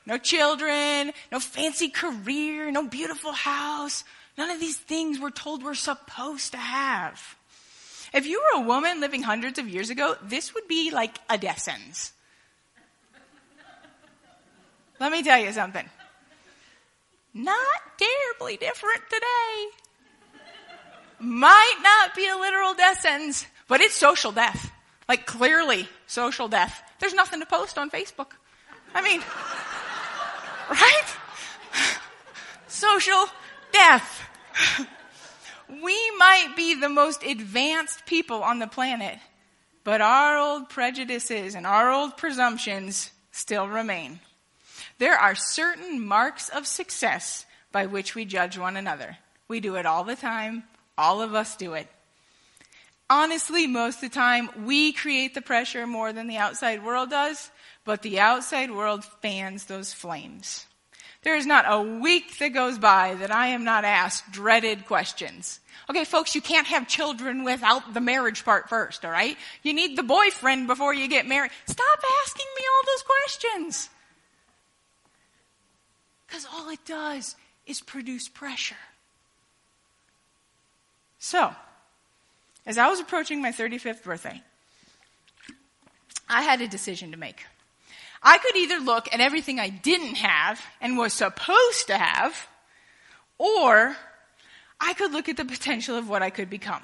no 0.04 0.18
children, 0.18 1.12
no 1.32 1.40
fancy 1.40 1.88
career, 1.88 2.70
no 2.70 2.86
beautiful 2.86 3.32
house. 3.32 4.04
None 4.36 4.50
of 4.50 4.60
these 4.60 4.76
things 4.76 5.18
we're 5.18 5.30
told 5.30 5.62
we're 5.62 5.74
supposed 5.74 6.52
to 6.52 6.58
have. 6.58 7.37
If 8.12 8.26
you 8.26 8.40
were 8.40 8.62
a 8.62 8.66
woman 8.66 9.00
living 9.00 9.22
hundreds 9.22 9.58
of 9.58 9.68
years 9.68 9.90
ago, 9.90 10.16
this 10.22 10.54
would 10.54 10.66
be 10.68 10.90
like 10.90 11.18
a 11.28 11.36
death 11.38 11.58
sentence. 11.58 12.12
Let 15.00 15.12
me 15.12 15.22
tell 15.22 15.38
you 15.38 15.52
something. 15.52 15.88
Not 17.34 17.56
terribly 17.98 18.56
different 18.56 19.02
today. 19.10 19.68
Might 21.20 21.76
not 21.82 22.14
be 22.14 22.26
a 22.26 22.36
literal 22.36 22.74
death 22.74 23.00
sentence, 23.00 23.46
but 23.68 23.80
it's 23.80 23.94
social 23.94 24.32
death. 24.32 24.72
Like 25.08 25.26
clearly 25.26 25.88
social 26.06 26.48
death. 26.48 26.82
There's 27.00 27.14
nothing 27.14 27.40
to 27.40 27.46
post 27.46 27.78
on 27.78 27.90
Facebook. 27.90 28.32
I 28.94 29.02
mean, 29.02 29.20
right? 30.70 31.16
Social 32.66 33.26
death. 33.72 34.86
We 35.68 36.10
might 36.18 36.54
be 36.56 36.74
the 36.74 36.88
most 36.88 37.22
advanced 37.22 38.06
people 38.06 38.42
on 38.42 38.58
the 38.58 38.66
planet, 38.66 39.18
but 39.84 40.00
our 40.00 40.38
old 40.38 40.68
prejudices 40.68 41.54
and 41.54 41.66
our 41.66 41.90
old 41.90 42.16
presumptions 42.16 43.10
still 43.32 43.68
remain. 43.68 44.20
There 44.98 45.16
are 45.16 45.34
certain 45.34 46.04
marks 46.04 46.48
of 46.48 46.66
success 46.66 47.46
by 47.70 47.86
which 47.86 48.14
we 48.14 48.24
judge 48.24 48.58
one 48.58 48.76
another. 48.76 49.18
We 49.46 49.60
do 49.60 49.76
it 49.76 49.86
all 49.86 50.04
the 50.04 50.16
time. 50.16 50.64
All 50.96 51.22
of 51.22 51.34
us 51.34 51.56
do 51.56 51.74
it. 51.74 51.86
Honestly, 53.10 53.66
most 53.66 53.96
of 53.96 54.10
the 54.10 54.14
time, 54.14 54.50
we 54.66 54.92
create 54.92 55.34
the 55.34 55.40
pressure 55.40 55.86
more 55.86 56.12
than 56.12 56.26
the 56.26 56.36
outside 56.36 56.84
world 56.84 57.10
does, 57.10 57.50
but 57.84 58.02
the 58.02 58.20
outside 58.20 58.70
world 58.70 59.04
fans 59.22 59.64
those 59.64 59.94
flames. 59.94 60.66
There 61.22 61.36
is 61.36 61.46
not 61.46 61.64
a 61.68 61.82
week 61.82 62.38
that 62.38 62.50
goes 62.50 62.78
by 62.78 63.14
that 63.16 63.30
I 63.30 63.48
am 63.48 63.64
not 63.64 63.84
asked 63.84 64.30
dreaded 64.30 64.86
questions. 64.86 65.60
Okay, 65.90 66.04
folks, 66.04 66.34
you 66.34 66.40
can't 66.40 66.66
have 66.66 66.86
children 66.86 67.44
without 67.44 67.94
the 67.94 68.00
marriage 68.00 68.44
part 68.44 68.68
first, 68.68 69.04
alright? 69.04 69.36
You 69.62 69.72
need 69.72 69.96
the 69.96 70.02
boyfriend 70.02 70.66
before 70.66 70.94
you 70.94 71.08
get 71.08 71.26
married. 71.26 71.50
Stop 71.66 71.98
asking 72.24 72.46
me 72.56 72.62
all 72.74 72.82
those 72.86 73.02
questions. 73.02 73.90
Because 76.26 76.46
all 76.52 76.68
it 76.68 76.84
does 76.84 77.36
is 77.66 77.80
produce 77.80 78.28
pressure. 78.28 78.76
So, 81.18 81.54
as 82.66 82.78
I 82.78 82.88
was 82.88 83.00
approaching 83.00 83.40
my 83.40 83.50
35th 83.50 84.04
birthday, 84.04 84.42
I 86.28 86.42
had 86.42 86.60
a 86.60 86.68
decision 86.68 87.10
to 87.12 87.16
make. 87.16 87.44
I 88.22 88.38
could 88.38 88.56
either 88.56 88.78
look 88.78 89.12
at 89.12 89.20
everything 89.20 89.60
I 89.60 89.68
didn't 89.68 90.16
have 90.16 90.60
and 90.80 90.98
was 90.98 91.12
supposed 91.12 91.86
to 91.86 91.96
have, 91.96 92.48
or 93.38 93.96
I 94.80 94.94
could 94.94 95.12
look 95.12 95.28
at 95.28 95.36
the 95.36 95.44
potential 95.44 95.96
of 95.96 96.08
what 96.08 96.22
I 96.22 96.30
could 96.30 96.50
become. 96.50 96.82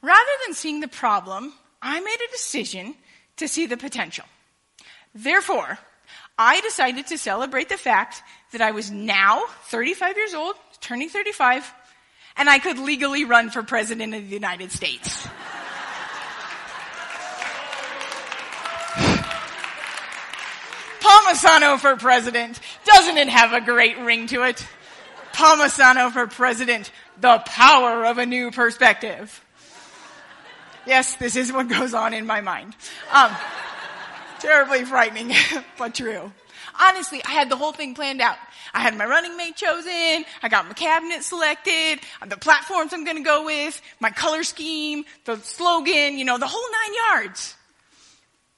Rather 0.00 0.30
than 0.46 0.54
seeing 0.54 0.80
the 0.80 0.88
problem, 0.88 1.52
I 1.82 2.00
made 2.00 2.18
a 2.26 2.32
decision 2.32 2.94
to 3.36 3.48
see 3.48 3.66
the 3.66 3.76
potential. 3.76 4.24
Therefore, 5.14 5.78
I 6.38 6.60
decided 6.60 7.08
to 7.08 7.18
celebrate 7.18 7.68
the 7.68 7.76
fact 7.76 8.22
that 8.52 8.60
I 8.60 8.70
was 8.70 8.90
now 8.90 9.44
35 9.64 10.16
years 10.16 10.34
old, 10.34 10.54
turning 10.80 11.08
35, 11.08 11.72
and 12.36 12.48
I 12.48 12.60
could 12.60 12.78
legally 12.78 13.24
run 13.24 13.50
for 13.50 13.62
president 13.62 14.14
of 14.14 14.28
the 14.28 14.34
United 14.34 14.70
States. 14.70 15.26
Palmisano 21.28 21.78
for 21.78 21.96
president. 21.96 22.58
Doesn't 22.84 23.18
it 23.18 23.28
have 23.28 23.52
a 23.52 23.60
great 23.60 23.98
ring 23.98 24.26
to 24.28 24.44
it? 24.44 24.66
Palmisano 25.32 26.10
for 26.10 26.26
president. 26.26 26.90
The 27.20 27.42
power 27.44 28.06
of 28.06 28.18
a 28.18 28.26
new 28.26 28.50
perspective. 28.50 29.44
Yes, 30.86 31.16
this 31.16 31.36
is 31.36 31.52
what 31.52 31.68
goes 31.68 31.92
on 31.92 32.14
in 32.14 32.26
my 32.26 32.40
mind. 32.40 32.74
Um, 33.12 33.34
Terribly 34.40 34.84
frightening, 34.84 35.34
but 35.78 35.94
true. 35.94 36.32
Honestly, 36.80 37.20
I 37.24 37.30
had 37.32 37.50
the 37.50 37.56
whole 37.56 37.72
thing 37.72 37.94
planned 37.94 38.20
out. 38.20 38.36
I 38.72 38.80
had 38.80 38.96
my 38.96 39.04
running 39.04 39.36
mate 39.36 39.56
chosen, 39.56 40.24
I 40.42 40.48
got 40.48 40.66
my 40.66 40.74
cabinet 40.74 41.24
selected, 41.24 42.00
the 42.26 42.36
platforms 42.36 42.92
I'm 42.92 43.04
gonna 43.04 43.22
go 43.22 43.44
with, 43.44 43.80
my 43.98 44.10
color 44.10 44.44
scheme, 44.44 45.04
the 45.24 45.36
slogan, 45.38 46.18
you 46.18 46.24
know, 46.24 46.38
the 46.38 46.46
whole 46.46 46.62
nine 46.70 46.94
yards. 47.10 47.56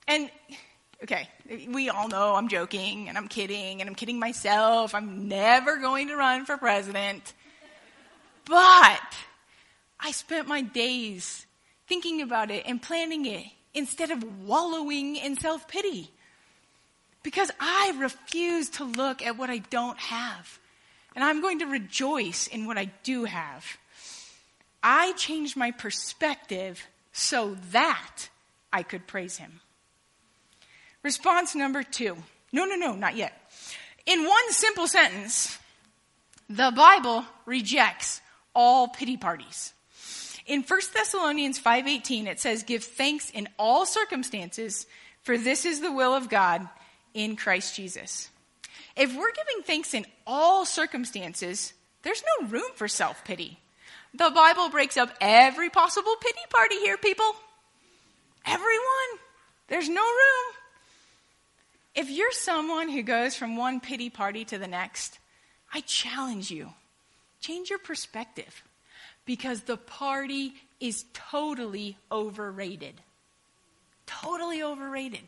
And, 0.07 0.31
okay, 1.03 1.29
we 1.69 1.89
all 1.89 2.09
know 2.09 2.35
I'm 2.35 2.49
joking 2.49 3.09
and 3.09 3.17
I'm 3.17 3.29
kidding 3.29 3.81
and 3.81 3.89
I'm 3.89 3.95
kidding 3.95 4.19
myself. 4.19 4.95
I'm 4.95 5.29
never 5.29 5.77
going 5.79 6.09
to 6.09 6.17
run 6.17 6.45
for 6.45 6.57
president. 6.57 7.33
But 8.45 9.15
I 9.99 10.13
spent 10.13 10.49
my 10.49 10.63
days 10.63 11.47
thinking 11.87 12.23
about 12.23 12.51
it 12.51 12.65
and 12.67 12.83
planning 12.83 13.27
it 13.27 13.47
instead 13.75 14.11
of 14.11 14.47
wallowing 14.47 15.17
in 15.17 15.37
self 15.37 15.69
pity. 15.69 16.11
Because 17.23 17.51
I 17.61 17.95
refuse 17.99 18.71
to 18.71 18.85
look 18.85 19.25
at 19.25 19.37
what 19.37 19.51
I 19.51 19.59
don't 19.59 19.99
have. 19.99 20.59
And 21.15 21.23
I'm 21.23 21.43
going 21.43 21.59
to 21.59 21.67
rejoice 21.67 22.47
in 22.47 22.67
what 22.67 22.79
I 22.79 22.87
do 23.03 23.25
have. 23.25 23.65
I 24.83 25.13
changed 25.13 25.57
my 25.57 25.71
perspective 25.71 26.87
so 27.13 27.57
that 27.73 28.29
I 28.73 28.83
could 28.83 29.07
praise 29.07 29.37
him. 29.37 29.61
Response 31.03 31.55
number 31.55 31.83
two. 31.83 32.17
No, 32.53 32.65
no, 32.65 32.77
no, 32.77 32.95
not 32.95 33.17
yet. 33.17 33.33
In 34.07 34.25
one 34.25 34.51
simple 34.51 34.89
sentence, 34.89 35.59
the 36.49 36.73
Bible 36.75 37.25
rejects 37.47 38.21
all 38.55 38.89
pity 38.89 39.17
parties. 39.17 39.73
In 40.47 40.63
1 40.63 40.81
Thessalonians 40.93 41.61
5:18 41.61 42.27
it 42.27 42.41
says 42.41 42.65
give 42.65 42.83
thanks 42.83 43.31
in 43.31 43.49
all 43.57 43.87
circumstances 43.87 44.87
for 45.23 45.39
this 45.39 45.65
is 45.65 45.81
the 45.81 45.93
will 45.93 46.15
of 46.15 46.29
God 46.29 46.69
in 47.15 47.37
Christ 47.37 47.77
Jesus. 47.77 48.31
If 48.97 49.15
we're 49.15 49.33
giving 49.33 49.63
thanks 49.65 49.95
in 49.95 50.07
all 50.27 50.65
circumstances, 50.65 51.73
there's 52.03 52.23
no 52.41 52.49
room 52.49 52.71
for 52.75 52.89
self-pity. 52.89 53.61
The 54.15 54.31
Bible 54.31 54.71
breaks 54.71 54.97
up 54.97 55.15
every 55.21 55.71
possible 55.71 56.17
pity 56.21 56.41
party 56.49 56.77
here, 56.81 56.97
people. 56.97 57.37
Everyone. 58.45 59.21
There's 59.69 59.89
no 59.89 60.03
room. 60.03 60.55
If 61.95 62.09
you're 62.09 62.33
someone 62.33 62.89
who 62.89 63.03
goes 63.03 63.35
from 63.35 63.57
one 63.57 63.81
pity 63.81 64.11
party 64.11 64.45
to 64.47 64.59
the 64.59 64.69
next, 64.69 65.19
I 65.73 65.81
challenge 65.81 66.51
you. 66.51 66.71
Change 67.41 67.71
your 67.71 67.79
perspective 67.79 68.63
because 69.25 69.63
the 69.63 69.77
party 69.77 70.55
is 70.79 71.05
totally 71.13 71.97
overrated. 72.11 72.95
Totally 74.07 74.63
overrated. 74.63 75.21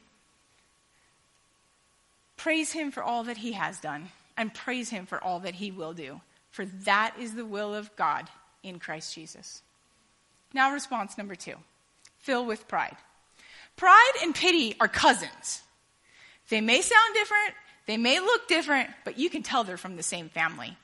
Praise 2.36 2.72
him 2.72 2.90
for 2.90 3.02
all 3.02 3.24
that 3.24 3.36
he 3.36 3.52
has 3.52 3.78
done, 3.78 4.08
and 4.36 4.52
praise 4.52 4.90
him 4.90 5.06
for 5.06 5.22
all 5.22 5.40
that 5.40 5.54
he 5.54 5.70
will 5.70 5.92
do, 5.92 6.20
for 6.50 6.64
that 6.64 7.14
is 7.20 7.34
the 7.34 7.44
will 7.44 7.72
of 7.72 7.94
God 7.94 8.28
in 8.64 8.80
Christ 8.80 9.14
Jesus. 9.14 9.62
Now, 10.52 10.72
response 10.72 11.16
number 11.16 11.34
two 11.34 11.54
fill 12.18 12.44
with 12.44 12.68
pride. 12.68 12.96
Pride 13.76 14.12
and 14.22 14.34
pity 14.34 14.74
are 14.80 14.88
cousins. 14.88 15.62
They 16.52 16.60
may 16.60 16.82
sound 16.82 17.14
different, 17.14 17.54
they 17.86 17.96
may 17.96 18.20
look 18.20 18.46
different, 18.46 18.90
but 19.06 19.18
you 19.18 19.30
can 19.30 19.42
tell 19.42 19.64
they're 19.64 19.78
from 19.78 19.96
the 19.96 20.02
same 20.02 20.28
family. 20.28 20.76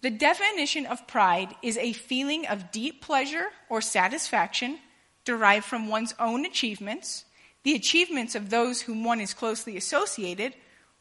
The 0.00 0.10
definition 0.10 0.86
of 0.86 1.06
pride 1.06 1.54
is 1.62 1.78
a 1.78 1.92
feeling 1.92 2.48
of 2.48 2.72
deep 2.72 3.00
pleasure 3.00 3.46
or 3.68 3.80
satisfaction 3.80 4.80
derived 5.24 5.66
from 5.66 5.86
one's 5.86 6.16
own 6.18 6.44
achievements, 6.44 7.26
the 7.62 7.76
achievements 7.76 8.34
of 8.34 8.50
those 8.50 8.80
whom 8.80 9.04
one 9.04 9.20
is 9.20 9.34
closely 9.34 9.76
associated, 9.76 10.52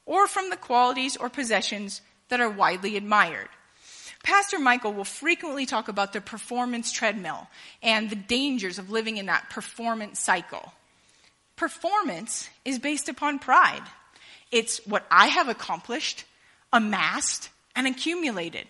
or 0.06 0.28
from 0.28 0.52
the 0.52 0.58
qualities 0.58 1.18
or 1.18 1.28
possessions 1.28 2.02
that 2.30 2.40
are 2.40 2.52
widely 2.52 2.96
admired. 2.96 3.50
Pastor 4.22 4.60
Michael 4.60 4.94
will 4.94 5.06
frequently 5.06 5.66
talk 5.66 5.88
about 5.88 6.14
the 6.14 6.22
performance 6.22 6.92
treadmill 6.92 7.48
and 7.82 8.12
the 8.12 8.16
dangers 8.16 8.78
of 8.78 8.92
living 8.92 9.18
in 9.18 9.26
that 9.26 9.50
performance 9.50 10.20
cycle. 10.20 10.72
Performance 11.56 12.50
is 12.66 12.80
based 12.80 13.10
upon 13.10 13.40
pride. 13.40 13.84
It's 14.52 14.86
what 14.86 15.06
I 15.10 15.28
have 15.28 15.48
accomplished, 15.48 16.26
amassed, 16.74 17.50
and 17.76 17.88
accumulated. 17.88 18.68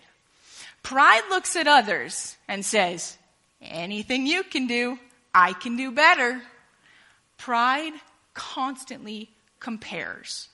Pride 0.82 1.22
looks 1.28 1.56
at 1.56 1.66
others 1.66 2.36
and 2.46 2.64
says, 2.64 3.18
anything 3.60 4.26
you 4.26 4.44
can 4.44 4.66
do, 4.66 4.98
I 5.34 5.52
can 5.52 5.76
do 5.76 5.90
better. 5.90 6.40
Pride 7.38 7.92
constantly 8.34 9.30
compares. 9.58 10.48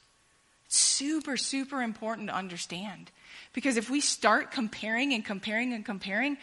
Super, 0.68 1.36
super 1.36 1.82
important 1.82 2.28
to 2.28 2.34
understand. 2.34 3.10
Because 3.52 3.76
if 3.76 3.90
we 3.90 4.00
start 4.00 4.50
comparing 4.50 5.12
and 5.12 5.24
comparing 5.24 5.74
and 5.74 5.84
comparing, 5.84 6.38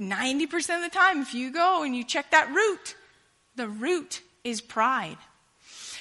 90% 0.00 0.76
of 0.76 0.82
the 0.82 0.90
time, 0.92 1.22
if 1.22 1.32
you 1.34 1.52
go 1.52 1.84
and 1.84 1.94
you 1.94 2.02
check 2.04 2.30
that 2.32 2.52
root, 2.52 2.96
the 3.56 3.68
root 3.68 4.20
is 4.42 4.60
pride. 4.60 5.16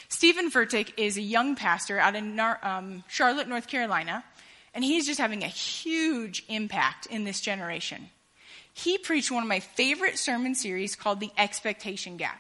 Steven 0.10 0.50
Furtick 0.50 0.94
is 0.98 1.18
a 1.18 1.22
young 1.22 1.56
pastor 1.56 2.00
out 2.00 2.16
in 2.16 2.40
um, 2.40 3.04
Charlotte, 3.08 3.48
North 3.48 3.68
Carolina, 3.68 4.24
and 4.74 4.84
he's 4.84 5.06
just 5.06 5.20
having 5.20 5.44
a 5.44 5.48
huge 5.48 6.44
impact 6.48 7.08
in 7.08 7.24
this 7.24 7.42
generation. 7.42 8.10
He 8.74 8.98
preached 8.98 9.32
one 9.32 9.44
of 9.44 9.50
my 9.50 9.60
favorite 9.60 10.18
sermon 10.18 10.56
series 10.56 10.96
called 10.96 11.20
The 11.20 11.32
Expectation 11.38 12.18
Gap. 12.18 12.40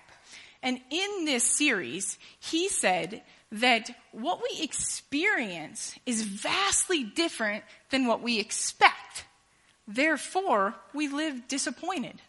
And 0.61 0.79
in 0.89 1.25
this 1.25 1.43
series, 1.43 2.17
he 2.39 2.69
said 2.69 3.23
that 3.51 3.89
what 4.11 4.41
we 4.41 4.61
experience 4.61 5.95
is 6.05 6.21
vastly 6.21 7.03
different 7.03 7.63
than 7.89 8.05
what 8.05 8.21
we 8.21 8.39
expect. 8.39 9.25
Therefore, 9.87 10.75
we 10.93 11.07
live 11.07 11.47
disappointed. 11.47 12.21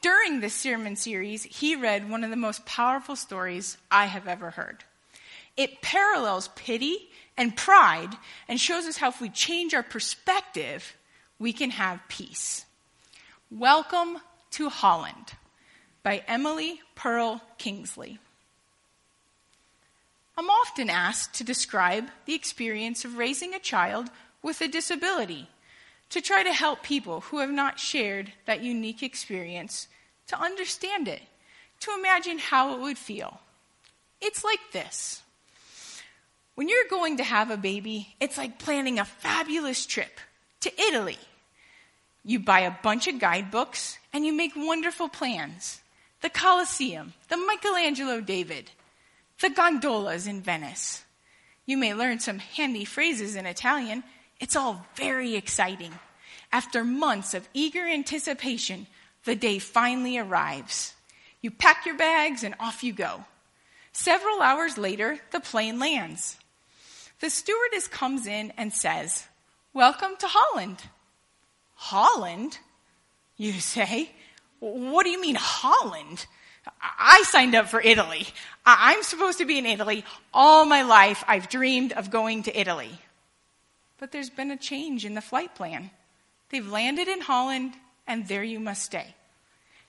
During 0.00 0.40
this 0.40 0.54
sermon 0.54 0.96
series, 0.96 1.42
he 1.44 1.76
read 1.76 2.08
one 2.08 2.24
of 2.24 2.30
the 2.30 2.36
most 2.36 2.64
powerful 2.64 3.16
stories 3.16 3.76
I 3.90 4.06
have 4.06 4.26
ever 4.26 4.50
heard. 4.50 4.82
It 5.58 5.82
parallels 5.82 6.48
pity 6.54 7.10
and 7.36 7.54
pride 7.54 8.16
and 8.48 8.58
shows 8.58 8.86
us 8.86 8.96
how 8.96 9.08
if 9.08 9.20
we 9.20 9.28
change 9.28 9.74
our 9.74 9.82
perspective, 9.82 10.96
we 11.38 11.52
can 11.52 11.70
have 11.70 12.00
peace. 12.08 12.64
Welcome 13.50 14.18
to 14.52 14.70
Holland 14.70 15.34
by 16.02 16.22
Emily 16.26 16.80
Perl 16.94 17.42
Kingsley. 17.58 18.18
I'm 20.38 20.48
often 20.48 20.88
asked 20.88 21.34
to 21.34 21.44
describe 21.44 22.08
the 22.24 22.34
experience 22.34 23.04
of 23.04 23.18
raising 23.18 23.52
a 23.52 23.58
child 23.58 24.08
with 24.42 24.62
a 24.62 24.68
disability 24.68 25.50
to 26.10 26.20
try 26.20 26.42
to 26.42 26.52
help 26.52 26.82
people 26.82 27.20
who 27.22 27.38
have 27.38 27.50
not 27.50 27.78
shared 27.78 28.32
that 28.46 28.62
unique 28.62 29.02
experience 29.02 29.88
to 30.26 30.38
understand 30.38 31.08
it, 31.08 31.22
to 31.80 31.92
imagine 31.98 32.38
how 32.38 32.74
it 32.74 32.80
would 32.80 32.98
feel. 32.98 33.40
It's 34.20 34.44
like 34.44 34.60
this. 34.72 35.22
When 36.54 36.68
you're 36.68 36.88
going 36.90 37.16
to 37.16 37.24
have 37.24 37.50
a 37.50 37.56
baby, 37.56 38.14
it's 38.20 38.36
like 38.36 38.58
planning 38.58 38.98
a 38.98 39.04
fabulous 39.04 39.86
trip 39.86 40.20
to 40.60 40.80
Italy. 40.80 41.18
You 42.24 42.38
buy 42.38 42.60
a 42.60 42.76
bunch 42.82 43.06
of 43.06 43.18
guidebooks 43.18 43.98
and 44.12 44.26
you 44.26 44.32
make 44.32 44.52
wonderful 44.54 45.08
plans. 45.08 45.80
The 46.20 46.28
Colosseum, 46.28 47.14
the 47.28 47.38
Michelangelo 47.38 48.20
David, 48.20 48.70
the 49.40 49.48
gondolas 49.48 50.26
in 50.26 50.42
Venice. 50.42 51.02
You 51.64 51.78
may 51.78 51.94
learn 51.94 52.18
some 52.18 52.40
handy 52.40 52.84
phrases 52.84 53.36
in 53.36 53.46
Italian. 53.46 54.02
It's 54.40 54.56
all 54.56 54.86
very 54.96 55.36
exciting. 55.36 55.92
After 56.50 56.82
months 56.82 57.34
of 57.34 57.48
eager 57.54 57.86
anticipation, 57.86 58.86
the 59.24 59.36
day 59.36 59.58
finally 59.58 60.18
arrives. 60.18 60.94
You 61.42 61.50
pack 61.50 61.86
your 61.86 61.96
bags 61.96 62.42
and 62.42 62.54
off 62.58 62.82
you 62.82 62.92
go. 62.92 63.24
Several 63.92 64.40
hours 64.40 64.78
later, 64.78 65.18
the 65.30 65.40
plane 65.40 65.78
lands. 65.78 66.38
The 67.20 67.30
stewardess 67.30 67.86
comes 67.86 68.26
in 68.26 68.52
and 68.56 68.72
says, 68.72 69.26
Welcome 69.72 70.16
to 70.18 70.26
Holland. 70.26 70.82
Holland? 71.74 72.58
You 73.36 73.52
say? 73.52 74.10
What 74.58 75.04
do 75.04 75.10
you 75.10 75.20
mean, 75.20 75.36
Holland? 75.38 76.26
I 76.82 77.22
signed 77.26 77.54
up 77.54 77.68
for 77.68 77.80
Italy. 77.80 78.26
I'm 78.66 79.02
supposed 79.02 79.38
to 79.38 79.46
be 79.46 79.58
in 79.58 79.66
Italy. 79.66 80.04
All 80.32 80.64
my 80.66 80.82
life, 80.82 81.24
I've 81.26 81.48
dreamed 81.48 81.92
of 81.92 82.10
going 82.10 82.42
to 82.44 82.58
Italy. 82.58 82.98
But 84.00 84.12
there's 84.12 84.30
been 84.30 84.50
a 84.50 84.56
change 84.56 85.04
in 85.04 85.14
the 85.14 85.20
flight 85.20 85.54
plan. 85.54 85.90
They've 86.48 86.66
landed 86.66 87.06
in 87.06 87.20
Holland, 87.20 87.74
and 88.06 88.26
there 88.26 88.42
you 88.42 88.58
must 88.58 88.82
stay. 88.82 89.14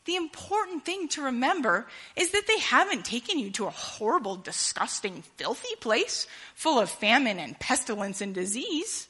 The 0.04 0.18
important 0.18 0.84
thing 0.84 1.08
to 1.10 1.24
remember 1.24 1.88
is 2.18 2.32
that 2.32 2.46
they 2.46 2.60
haven't 2.60 3.06
taken 3.06 3.40
you 3.40 3.52
to 3.52 3.68
a 3.68 3.72
horrible, 3.72 4.36
disgusting, 4.36 5.24
filthy 5.38 5.76
place 5.80 6.28
full 6.56 6.78
of 6.78 6.90
famine 6.90 7.40
and 7.40 7.58
pestilence 7.58 8.20
and 8.20 8.36
disease. 8.36 9.08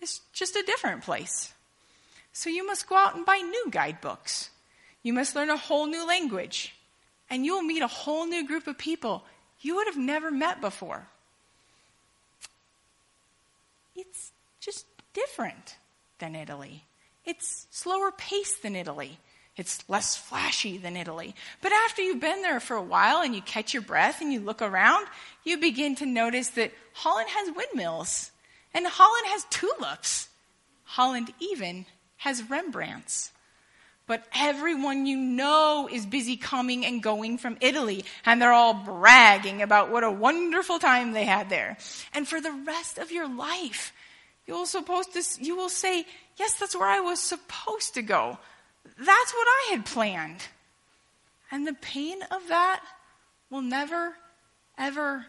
It's 0.00 0.20
just 0.32 0.56
a 0.56 0.64
different 0.66 1.04
place. 1.04 1.52
So 2.32 2.50
you 2.50 2.66
must 2.66 2.88
go 2.88 2.96
out 2.96 3.14
and 3.14 3.24
buy 3.24 3.36
new 3.36 3.66
guidebooks. 3.70 4.50
You 5.02 5.12
must 5.12 5.36
learn 5.36 5.50
a 5.50 5.56
whole 5.56 5.86
new 5.86 6.06
language. 6.06 6.74
And 7.30 7.44
you 7.44 7.54
will 7.54 7.62
meet 7.62 7.82
a 7.82 7.86
whole 7.86 8.26
new 8.26 8.46
group 8.46 8.66
of 8.66 8.76
people 8.76 9.24
you 9.60 9.76
would 9.76 9.86
have 9.86 9.96
never 9.96 10.30
met 10.30 10.60
before. 10.60 11.08
It's 13.96 14.32
just 14.60 14.86
different 15.12 15.76
than 16.18 16.36
Italy. 16.36 16.84
It's 17.24 17.66
slower 17.70 18.12
paced 18.12 18.62
than 18.62 18.76
Italy. 18.76 19.18
It's 19.56 19.88
less 19.88 20.16
flashy 20.16 20.76
than 20.76 20.96
Italy. 20.96 21.34
But 21.62 21.72
after 21.72 22.02
you've 22.02 22.20
been 22.20 22.42
there 22.42 22.60
for 22.60 22.76
a 22.76 22.82
while 22.82 23.22
and 23.22 23.34
you 23.34 23.40
catch 23.40 23.72
your 23.72 23.82
breath 23.82 24.20
and 24.20 24.30
you 24.32 24.40
look 24.40 24.60
around, 24.60 25.06
you 25.44 25.56
begin 25.56 25.94
to 25.96 26.06
notice 26.06 26.48
that 26.50 26.72
Holland 26.92 27.30
has 27.30 27.56
windmills 27.56 28.30
and 28.74 28.86
Holland 28.86 29.26
has 29.28 29.46
tulips. 29.48 30.28
Holland 30.84 31.32
even 31.40 31.86
has 32.18 32.42
Rembrandts. 32.42 33.30
But 34.06 34.24
everyone 34.34 35.06
you 35.06 35.16
know 35.16 35.88
is 35.90 36.06
busy 36.06 36.36
coming 36.36 36.86
and 36.86 37.02
going 37.02 37.38
from 37.38 37.56
Italy, 37.60 38.04
and 38.24 38.40
they're 38.40 38.52
all 38.52 38.74
bragging 38.74 39.62
about 39.62 39.90
what 39.90 40.04
a 40.04 40.10
wonderful 40.10 40.78
time 40.78 41.12
they 41.12 41.24
had 41.24 41.50
there. 41.50 41.76
And 42.14 42.26
for 42.26 42.40
the 42.40 42.52
rest 42.52 42.98
of 42.98 43.10
your 43.10 43.28
life, 43.28 43.92
you 44.46 44.54
will 44.54 44.66
supposed 44.66 45.12
to, 45.14 45.44
you 45.44 45.56
will 45.56 45.68
say, 45.68 46.06
yes, 46.36 46.54
that's 46.54 46.76
where 46.76 46.88
I 46.88 47.00
was 47.00 47.18
supposed 47.18 47.94
to 47.94 48.02
go. 48.02 48.38
That's 48.96 49.34
what 49.34 49.48
I 49.48 49.66
had 49.72 49.84
planned. 49.84 50.40
And 51.50 51.66
the 51.66 51.74
pain 51.74 52.22
of 52.30 52.48
that 52.48 52.84
will 53.50 53.62
never, 53.62 54.16
ever, 54.78 55.26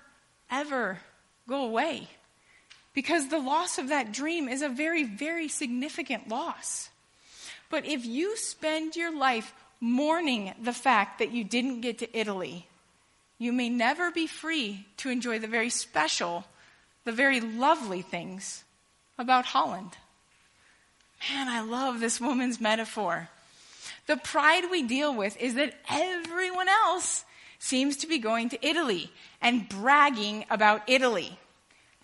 ever 0.52 1.00
go 1.48 1.66
away. 1.66 2.08
Because 2.94 3.30
the 3.30 3.40
loss 3.40 3.78
of 3.78 3.90
that 3.90 4.12
dream 4.12 4.48
is 4.48 4.62
a 4.62 4.70
very, 4.70 5.04
very 5.04 5.48
significant 5.48 6.30
loss. 6.30 6.90
But 7.70 7.86
if 7.86 8.06
you 8.06 8.38
spend 8.38 8.96
your 8.96 9.16
life 9.16 9.54
mourning 9.80 10.54
the 10.62 10.74
fact 10.74 11.20
that 11.20 11.32
you 11.32 11.44
didn't 11.44 11.82
get 11.82 12.00
to 12.00 12.18
Italy, 12.18 12.68
you 13.38 13.52
may 13.54 13.70
never 13.70 14.12
be 14.12 14.28
free 14.28 14.86
to 14.98 15.10
enjoy 15.10 15.40
the 15.40 15.48
very 15.48 15.70
special, 15.70 16.46
the 17.04 17.12
very 17.12 17.40
lovely 17.40 18.02
things 18.02 18.64
about 19.18 19.46
Holland. 19.46 19.92
Man, 21.30 21.48
I 21.48 21.62
love 21.62 22.00
this 22.00 22.22
woman's 22.22 22.62
metaphor. 22.62 23.30
The 24.08 24.18
pride 24.18 24.66
we 24.72 24.84
deal 24.84 25.14
with 25.14 25.36
is 25.38 25.56
that 25.56 25.74
everyone 25.90 26.70
else 26.70 27.26
seems 27.60 27.98
to 27.98 28.08
be 28.08 28.20
going 28.20 28.50
to 28.50 28.66
Italy 28.66 29.12
and 29.42 29.68
bragging 29.68 30.46
about 30.50 30.84
Italy. 30.88 31.38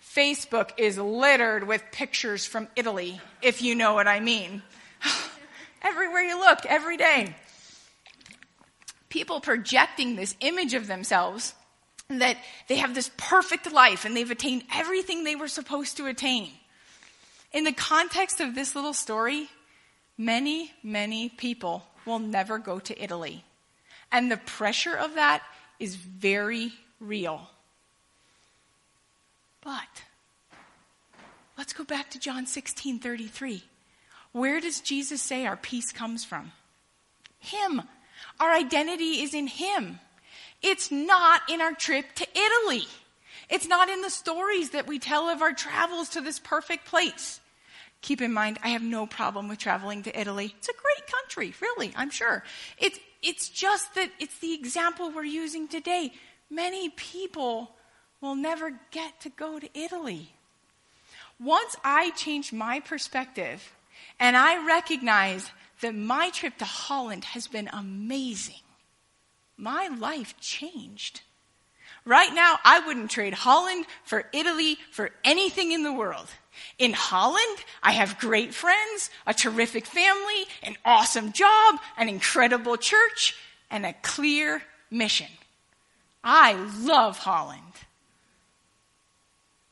Facebook 0.02 0.70
is 0.76 0.98
littered 0.98 1.66
with 1.66 1.82
pictures 1.90 2.44
from 2.44 2.68
Italy, 2.76 3.20
if 3.40 3.62
you 3.62 3.74
know 3.74 3.94
what 3.94 4.06
I 4.06 4.20
mean. 4.20 4.62
Everywhere 5.84 6.22
you 6.22 6.38
look, 6.38 6.64
every 6.64 6.96
day. 6.96 7.36
People 9.10 9.40
projecting 9.40 10.16
this 10.16 10.34
image 10.40 10.72
of 10.72 10.86
themselves 10.86 11.54
that 12.08 12.38
they 12.68 12.76
have 12.76 12.94
this 12.94 13.10
perfect 13.16 13.70
life 13.70 14.04
and 14.04 14.16
they've 14.16 14.30
attained 14.30 14.64
everything 14.74 15.22
they 15.22 15.36
were 15.36 15.48
supposed 15.48 15.98
to 15.98 16.06
attain. 16.06 16.50
In 17.52 17.64
the 17.64 17.72
context 17.72 18.40
of 18.40 18.54
this 18.54 18.74
little 18.74 18.94
story, 18.94 19.48
many, 20.18 20.72
many 20.82 21.28
people 21.28 21.84
will 22.06 22.18
never 22.18 22.58
go 22.58 22.78
to 22.80 23.02
Italy. 23.02 23.44
And 24.10 24.30
the 24.30 24.38
pressure 24.38 24.94
of 24.94 25.14
that 25.14 25.42
is 25.78 25.96
very 25.96 26.72
real. 26.98 27.48
But 29.62 30.02
let's 31.56 31.72
go 31.72 31.84
back 31.84 32.10
to 32.10 32.18
John 32.18 32.46
16 32.46 32.98
33. 32.98 33.62
Where 34.34 34.60
does 34.60 34.80
Jesus 34.80 35.22
say 35.22 35.46
our 35.46 35.56
peace 35.56 35.92
comes 35.92 36.24
from? 36.24 36.50
Him. 37.38 37.82
Our 38.40 38.52
identity 38.52 39.22
is 39.22 39.32
in 39.32 39.46
Him. 39.46 40.00
It's 40.60 40.90
not 40.90 41.42
in 41.48 41.60
our 41.60 41.72
trip 41.72 42.06
to 42.16 42.26
Italy. 42.36 42.88
It's 43.48 43.68
not 43.68 43.88
in 43.88 44.00
the 44.00 44.10
stories 44.10 44.70
that 44.70 44.88
we 44.88 44.98
tell 44.98 45.28
of 45.28 45.40
our 45.40 45.52
travels 45.52 46.08
to 46.10 46.20
this 46.20 46.40
perfect 46.40 46.84
place. 46.84 47.38
Keep 48.00 48.22
in 48.22 48.32
mind, 48.32 48.58
I 48.64 48.70
have 48.70 48.82
no 48.82 49.06
problem 49.06 49.46
with 49.46 49.58
traveling 49.58 50.02
to 50.02 50.20
Italy. 50.20 50.52
It's 50.58 50.68
a 50.68 50.72
great 50.72 51.06
country, 51.06 51.54
really, 51.60 51.92
I'm 51.94 52.10
sure. 52.10 52.42
It's, 52.78 52.98
it's 53.22 53.48
just 53.48 53.94
that 53.94 54.10
it's 54.18 54.38
the 54.38 54.52
example 54.52 55.12
we're 55.12 55.22
using 55.22 55.68
today. 55.68 56.12
Many 56.50 56.88
people 56.88 57.70
will 58.20 58.34
never 58.34 58.72
get 58.90 59.20
to 59.20 59.28
go 59.28 59.60
to 59.60 59.68
Italy. 59.78 60.30
Once 61.38 61.76
I 61.84 62.10
changed 62.10 62.52
my 62.52 62.80
perspective 62.80 63.72
and 64.18 64.36
I 64.36 64.64
recognize 64.66 65.50
that 65.80 65.94
my 65.94 66.30
trip 66.30 66.56
to 66.58 66.64
Holland 66.64 67.24
has 67.24 67.46
been 67.46 67.68
amazing, 67.72 68.62
my 69.56 69.88
life 69.88 70.34
changed. 70.40 71.22
Right 72.06 72.34
now, 72.34 72.58
I 72.64 72.80
wouldn't 72.80 73.10
trade 73.10 73.32
Holland 73.32 73.86
for 74.04 74.28
Italy 74.32 74.78
for 74.90 75.10
anything 75.24 75.72
in 75.72 75.84
the 75.84 75.92
world. 75.92 76.28
In 76.78 76.92
Holland, 76.92 77.64
I 77.82 77.92
have 77.92 78.18
great 78.18 78.52
friends, 78.54 79.10
a 79.26 79.32
terrific 79.32 79.86
family, 79.86 80.44
an 80.62 80.76
awesome 80.84 81.32
job, 81.32 81.80
an 81.96 82.08
incredible 82.08 82.76
church, 82.76 83.34
and 83.70 83.86
a 83.86 83.94
clear 84.02 84.62
mission. 84.90 85.28
I 86.22 86.52
love 86.80 87.18
Holland. 87.18 87.60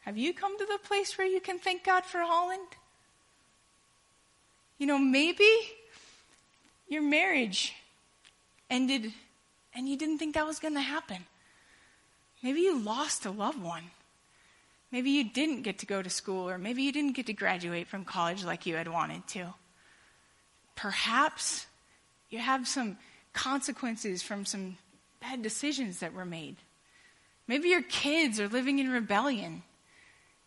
Have 0.01 0.17
you 0.17 0.35
come 0.35 0.59
to 0.59 0.67
the 0.67 0.79
place 0.79 1.17
where 1.17 1.27
you 1.27 1.41
can 1.41 1.59
thank 1.59 1.85
God 1.85 2.05
for 2.05 2.21
Holland? 2.21 2.69
You 4.83 4.89
know, 4.89 4.99
maybe 4.99 5.49
your 6.89 7.03
marriage 7.03 7.73
ended 8.69 9.13
and 9.77 9.89
you 9.89 9.97
didn't 9.97 10.19
think 10.19 10.35
that 10.35 10.45
was 10.45 10.59
going 10.59 10.75
to 10.75 10.81
happen. 10.81 11.19
Maybe 12.43 12.63
you 12.63 12.77
lost 12.81 13.25
a 13.25 13.31
loved 13.31 13.63
one. 13.63 13.85
Maybe 14.91 15.11
you 15.11 15.23
didn't 15.23 15.63
get 15.63 15.79
to 15.79 15.87
go 15.87 16.03
to 16.03 16.11
school, 16.11 16.51
or 16.51 16.59
maybe 16.59 16.83
you 16.83 16.91
didn't 16.91 17.13
get 17.13 17.27
to 17.27 17.33
graduate 17.33 17.87
from 17.87 18.05
college 18.05 18.43
like 18.43 18.67
you 18.67 18.75
had 18.75 18.89
wanted 18.89 19.25
to. 19.29 19.55
Perhaps 20.75 21.67
you 22.29 22.41
have 22.41 22.67
some 22.67 22.99
consequences 23.33 24.21
from 24.21 24.45
some 24.45 24.79
bad 25.21 25.43
decisions 25.43 26.01
that 26.01 26.13
were 26.13 26.27
made. 26.27 26.57
Maybe 27.47 27.69
your 27.69 27.83
kids 27.83 28.41
are 28.41 28.49
living 28.49 28.81
in 28.81 28.91
rebellion. 28.91 29.63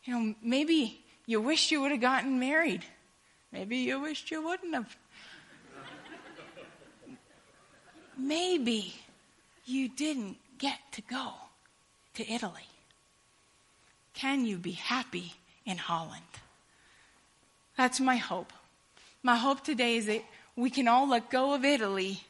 You 0.04 0.13
know, 0.13 0.36
maybe 0.43 1.06
you 1.26 1.39
wish 1.39 1.71
you 1.71 1.80
would 1.80 1.91
have 1.91 2.02
gotten 2.02 2.38
married. 2.38 2.84
Maybe 3.56 3.78
you 3.78 4.02
wished 4.02 4.32
you 4.32 4.44
wouldn't 4.44 4.74
have. 4.74 4.98
maybe 8.18 8.94
you 9.63 9.88
didn't 9.88 10.36
get 10.58 10.80
to 10.91 11.02
go 11.02 11.32
to 12.15 12.30
Italy. 12.30 12.68
Can 14.13 14.46
you 14.46 14.58
be 14.58 14.74
happy 14.74 15.36
in 15.65 15.78
Holland? 15.78 16.34
That's 17.78 18.02
my 18.02 18.18
hope. 18.18 18.52
My 19.24 19.38
hope 19.38 19.63
today 19.63 19.96
is 19.96 20.08
that 20.08 20.26
we 20.58 20.70
can 20.70 20.89
all 20.89 21.08
let 21.08 21.30
go 21.30 21.54
of 21.54 21.63
Italy 21.63 22.24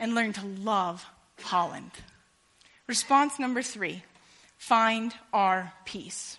and 0.00 0.16
learn 0.16 0.32
to 0.32 0.44
love 0.44 1.06
Holland. 1.42 1.92
Response 2.88 3.38
number 3.38 3.62
three 3.62 4.02
find 4.58 5.14
our 5.32 5.72
peace. 5.84 6.38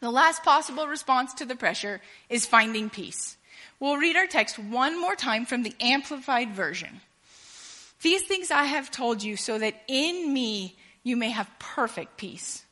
The 0.00 0.10
last 0.10 0.42
possible 0.42 0.86
response 0.86 1.34
to 1.34 1.44
the 1.44 1.56
pressure 1.56 2.00
is 2.28 2.46
finding 2.46 2.88
peace. 2.88 3.36
We'll 3.78 3.98
read 3.98 4.16
our 4.16 4.26
text 4.26 4.58
one 4.58 4.98
more 5.00 5.14
time 5.14 5.46
from 5.46 5.62
the 5.62 5.74
Amplified 5.80 6.54
Version. 6.54 7.00
These 8.02 8.22
things 8.22 8.50
I 8.50 8.64
have 8.64 8.90
told 8.90 9.22
you 9.22 9.36
so 9.36 9.58
that 9.58 9.82
in 9.86 10.32
me 10.32 10.76
you 11.02 11.16
may 11.16 11.30
have 11.30 11.50
perfect 11.58 12.16
peace. 12.16 12.64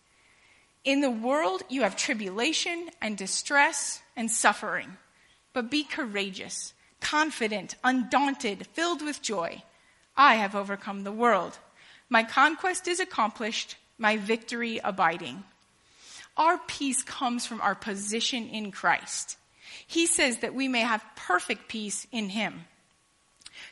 In 0.85 1.03
the 1.03 1.11
world 1.11 1.63
you 1.69 1.83
have 1.83 1.97
tribulation 1.97 2.89
and 3.03 3.17
distress 3.17 4.01
and 4.17 4.31
suffering, 4.31 4.97
but 5.53 5.71
be 5.71 5.85
courageous, 5.85 6.73
confident, 7.01 7.75
undaunted, 7.85 8.67
filled 8.69 9.03
with 9.03 9.21
joy. 9.21 9.63
I 10.17 10.37
have 10.37 10.55
overcome 10.55 11.05
the 11.05 11.13
world. 11.13 11.59
My 12.09 12.23
conquest 12.23 12.89
is 12.89 13.01
accomplished, 13.01 13.77
my 13.99 14.17
victory 14.17 14.81
abiding. 14.83 15.45
Our 16.39 16.57
peace 16.57 17.03
comes 17.03 17.45
from 17.45 17.61
our 17.61 17.75
position 17.75 18.49
in 18.49 18.71
Christ. 18.71 19.37
He 19.87 20.07
says 20.07 20.39
that 20.39 20.55
we 20.55 20.69
may 20.69 20.81
have 20.81 21.05
perfect 21.17 21.69
peace 21.69 22.07
in 22.13 22.31
Him. 22.31 22.65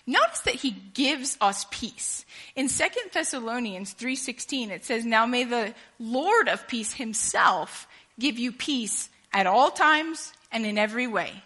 Notice 0.06 0.40
that 0.40 0.54
he 0.54 0.70
gives 0.70 1.36
us 1.40 1.66
peace. 1.70 2.24
In 2.54 2.68
2 2.68 3.10
Thessalonians 3.12 3.92
3:16 3.92 4.70
it 4.70 4.84
says, 4.84 5.04
"Now 5.04 5.26
may 5.26 5.44
the 5.44 5.74
Lord 5.98 6.48
of 6.48 6.68
peace 6.68 6.94
himself 6.94 7.86
give 8.18 8.38
you 8.38 8.52
peace 8.52 9.08
at 9.32 9.46
all 9.46 9.70
times 9.70 10.32
and 10.50 10.66
in 10.66 10.78
every 10.78 11.06
way." 11.06 11.42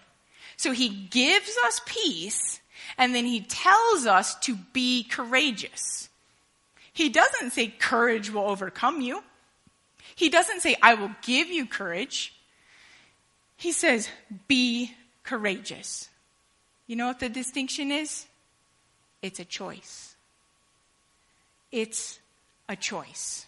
So 0.57 0.73
he 0.73 0.89
gives 0.89 1.57
us 1.65 1.81
peace 1.87 2.61
and 2.99 3.15
then 3.15 3.25
he 3.25 3.41
tells 3.41 4.07
us 4.07 4.35
to 4.41 4.57
be 4.57 5.05
courageous. 5.05 6.09
He 6.93 7.09
doesn't 7.09 7.53
say 7.53 7.69
courage 7.69 8.31
will 8.31 8.49
overcome 8.49 9.01
you. 9.01 9.25
He 10.21 10.29
doesn't 10.29 10.61
say 10.61 10.77
I 10.83 10.93
will 10.97 11.13
give 11.23 11.49
you 11.49 11.65
courage. 11.65 12.35
He 13.57 13.73
says 13.73 14.07
be 14.49 14.93
courageous. 15.23 16.11
You 16.87 16.97
know 16.97 17.07
what 17.07 17.21
the 17.21 17.31
distinction 17.31 17.91
is? 17.91 18.27
It's 19.23 19.41
a 19.41 19.47
choice. 19.47 20.15
It's 21.73 22.19
a 22.69 22.77
choice. 22.77 23.47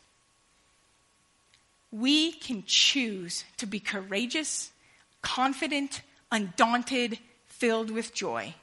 We 1.91 2.33
can 2.33 2.65
choose 2.67 3.45
to 3.59 3.67
be 3.67 3.79
courageous, 3.79 4.73
confident, 5.21 6.01
undaunted, 6.31 7.19
filled 7.49 7.91
with 7.91 8.15
joy. 8.15 8.55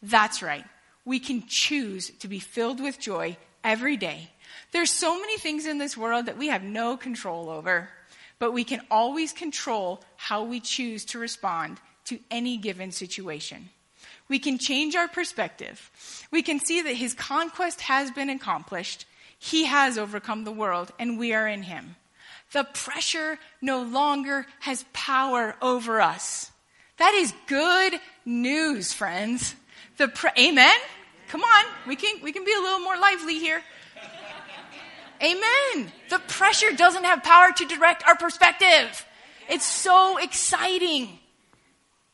That's 0.00 0.40
right. 0.40 0.64
We 1.04 1.18
can 1.18 1.48
choose 1.48 2.10
to 2.20 2.28
be 2.28 2.38
filled 2.38 2.80
with 2.80 3.00
joy 3.00 3.38
every 3.64 3.96
day. 3.96 4.30
There's 4.72 4.90
so 4.90 5.20
many 5.20 5.38
things 5.38 5.66
in 5.66 5.78
this 5.78 5.96
world 5.96 6.26
that 6.26 6.38
we 6.38 6.48
have 6.48 6.62
no 6.62 6.96
control 6.96 7.48
over, 7.50 7.88
but 8.38 8.52
we 8.52 8.64
can 8.64 8.80
always 8.90 9.32
control 9.32 10.02
how 10.16 10.44
we 10.44 10.60
choose 10.60 11.04
to 11.06 11.18
respond 11.18 11.78
to 12.06 12.18
any 12.30 12.56
given 12.56 12.92
situation. 12.92 13.70
We 14.28 14.38
can 14.38 14.58
change 14.58 14.96
our 14.96 15.08
perspective. 15.08 15.90
We 16.30 16.42
can 16.42 16.58
see 16.58 16.82
that 16.82 16.96
his 16.96 17.14
conquest 17.14 17.82
has 17.82 18.10
been 18.10 18.30
accomplished. 18.30 19.06
He 19.38 19.64
has 19.66 19.98
overcome 19.98 20.44
the 20.44 20.52
world, 20.52 20.92
and 20.98 21.18
we 21.18 21.32
are 21.32 21.46
in 21.46 21.62
him. 21.62 21.96
The 22.52 22.64
pressure 22.64 23.38
no 23.60 23.82
longer 23.82 24.46
has 24.60 24.84
power 24.92 25.56
over 25.62 26.00
us. 26.00 26.50
That 26.98 27.14
is 27.14 27.32
good 27.46 28.00
news, 28.24 28.92
friends. 28.92 29.54
The 29.96 30.08
pre- 30.08 30.30
Amen? 30.38 30.76
Come 31.28 31.42
on, 31.42 31.64
we 31.86 31.96
can, 31.96 32.22
we 32.22 32.32
can 32.32 32.44
be 32.44 32.52
a 32.52 32.60
little 32.60 32.80
more 32.80 32.96
lively 32.96 33.38
here. 33.38 33.62
Amen. 35.22 35.92
The 36.10 36.18
pressure 36.28 36.72
doesn't 36.72 37.04
have 37.04 37.22
power 37.22 37.52
to 37.52 37.66
direct 37.66 38.06
our 38.06 38.16
perspective. 38.16 39.06
It's 39.48 39.64
so 39.64 40.18
exciting. 40.18 41.18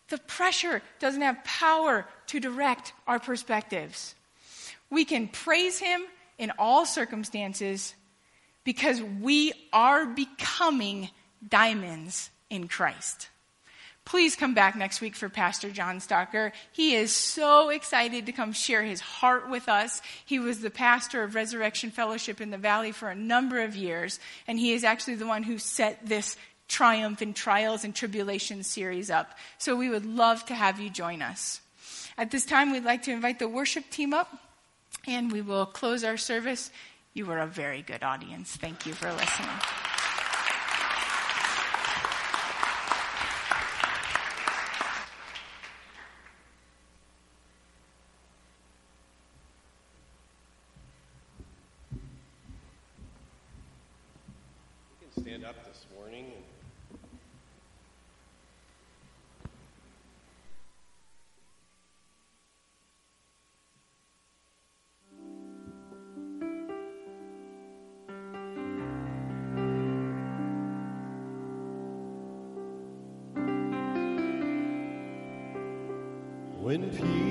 The 0.08 0.18
pressure 0.18 0.82
doesn't 0.98 1.22
have 1.22 1.42
power 1.44 2.06
to 2.28 2.40
direct 2.40 2.92
our 3.06 3.18
perspectives. 3.18 4.14
We 4.90 5.04
can 5.04 5.28
praise 5.28 5.78
Him 5.78 6.02
in 6.38 6.52
all 6.58 6.84
circumstances 6.84 7.94
because 8.64 9.02
we 9.02 9.52
are 9.72 10.06
becoming 10.06 11.10
diamonds 11.48 12.30
in 12.50 12.68
Christ. 12.68 13.28
Please 14.04 14.34
come 14.34 14.52
back 14.52 14.74
next 14.76 15.00
week 15.00 15.14
for 15.14 15.28
Pastor 15.28 15.70
John 15.70 16.00
Stalker. 16.00 16.52
He 16.72 16.94
is 16.94 17.12
so 17.12 17.68
excited 17.68 18.26
to 18.26 18.32
come 18.32 18.52
share 18.52 18.82
his 18.82 19.00
heart 19.00 19.48
with 19.48 19.68
us. 19.68 20.02
He 20.24 20.38
was 20.38 20.60
the 20.60 20.70
pastor 20.70 21.22
of 21.22 21.34
Resurrection 21.34 21.90
Fellowship 21.90 22.40
in 22.40 22.50
the 22.50 22.58
Valley 22.58 22.90
for 22.92 23.08
a 23.08 23.14
number 23.14 23.60
of 23.62 23.76
years, 23.76 24.18
and 24.46 24.58
he 24.58 24.72
is 24.72 24.82
actually 24.84 25.14
the 25.14 25.26
one 25.26 25.44
who 25.44 25.56
set 25.56 26.04
this 26.04 26.36
Triumph 26.68 27.22
in 27.22 27.32
Trials 27.32 27.84
and 27.84 27.94
Tribulations 27.94 28.66
series 28.66 29.10
up. 29.10 29.38
So 29.58 29.76
we 29.76 29.88
would 29.88 30.06
love 30.06 30.44
to 30.46 30.54
have 30.54 30.80
you 30.80 30.90
join 30.90 31.22
us. 31.22 31.60
At 32.18 32.30
this 32.30 32.44
time, 32.44 32.72
we'd 32.72 32.84
like 32.84 33.02
to 33.04 33.12
invite 33.12 33.38
the 33.38 33.48
worship 33.48 33.88
team 33.90 34.12
up, 34.12 34.36
and 35.06 35.30
we 35.30 35.42
will 35.42 35.66
close 35.66 36.02
our 36.02 36.16
service. 36.16 36.70
You 37.14 37.26
were 37.26 37.38
a 37.38 37.46
very 37.46 37.82
good 37.82 38.02
audience. 38.02 38.56
Thank 38.56 38.86
you 38.86 38.94
for 38.94 39.12
listening. 39.12 39.91
Stand 55.42 55.56
up 55.56 55.66
this 55.66 55.86
morning 55.96 56.26
and 56.34 56.44
When 76.62 76.90
peace 76.90 77.21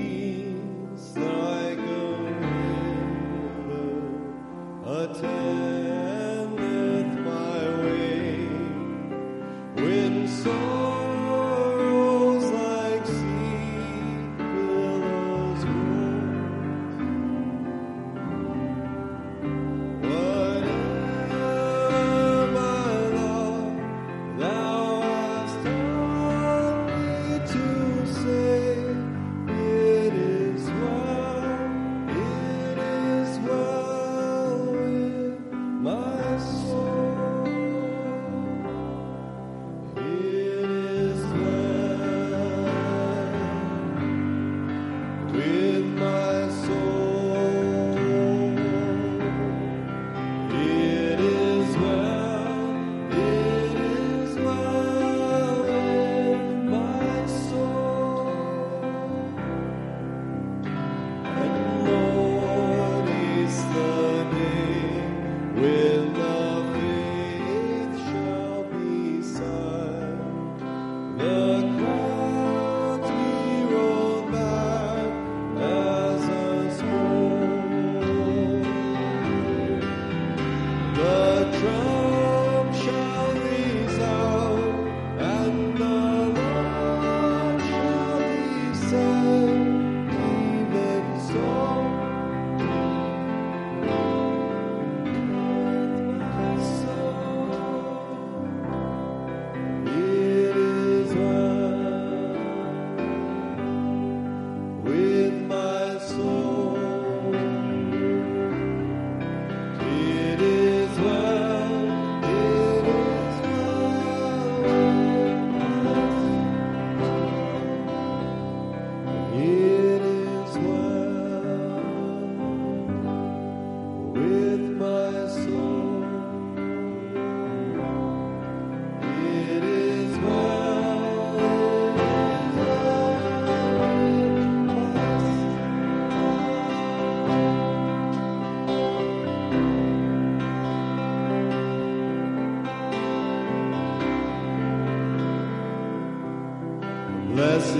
Blessed 147.34 147.76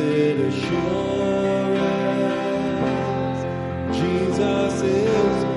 assurance, 0.49 0.73
Jesus 3.95 4.83
is 4.83 5.52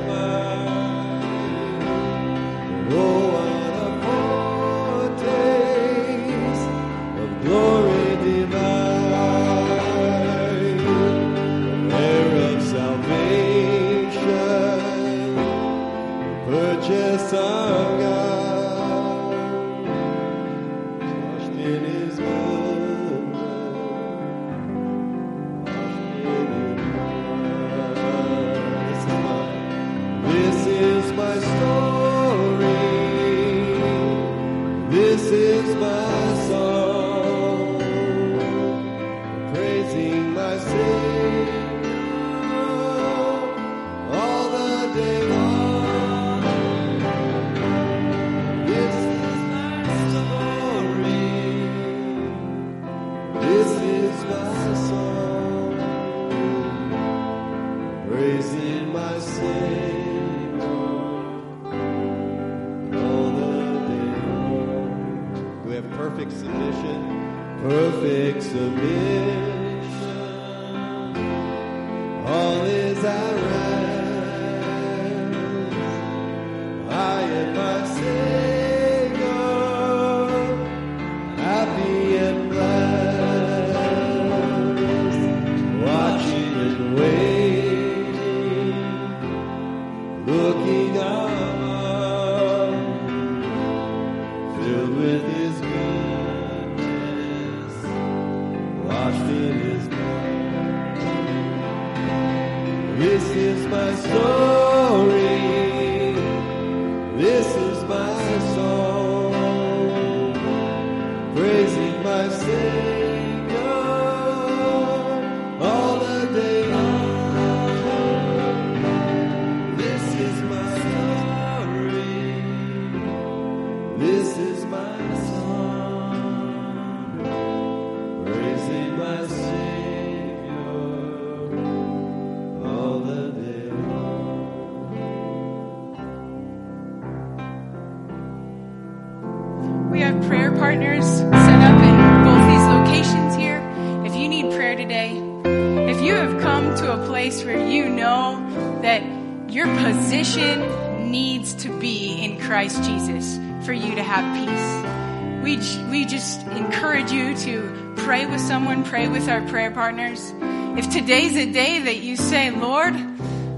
pray 158.95 159.09
with 159.09 159.27
our 159.27 159.45
prayer 159.49 159.71
partners. 159.71 160.33
If 160.79 160.89
today's 160.89 161.35
a 161.35 161.51
day 161.51 161.79
that 161.79 161.97
you 161.97 162.15
say, 162.15 162.49
Lord, 162.49 162.95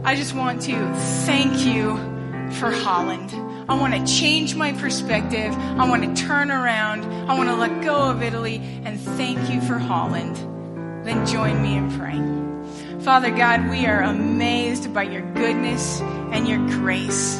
I 0.03 0.15
just 0.15 0.33
want 0.33 0.63
to 0.63 0.73
thank 1.27 1.63
you 1.63 1.95
for 2.53 2.71
Holland. 2.71 3.35
I 3.69 3.75
want 3.75 3.93
to 3.93 4.03
change 4.11 4.55
my 4.55 4.71
perspective. 4.73 5.53
I 5.53 5.87
want 5.87 6.01
to 6.01 6.25
turn 6.25 6.49
around. 6.49 7.03
I 7.29 7.37
want 7.37 7.49
to 7.49 7.55
let 7.55 7.83
go 7.83 8.09
of 8.09 8.23
Italy 8.23 8.55
and 8.83 8.99
thank 8.99 9.53
you 9.53 9.61
for 9.61 9.77
Holland. 9.77 10.37
Then 11.05 11.23
join 11.27 11.61
me 11.61 11.77
in 11.77 11.95
praying. 11.99 13.01
Father 13.01 13.29
God, 13.29 13.69
we 13.69 13.85
are 13.85 14.01
amazed 14.01 14.91
by 14.91 15.03
your 15.03 15.21
goodness 15.33 16.01
and 16.01 16.47
your 16.47 16.65
grace. 16.79 17.39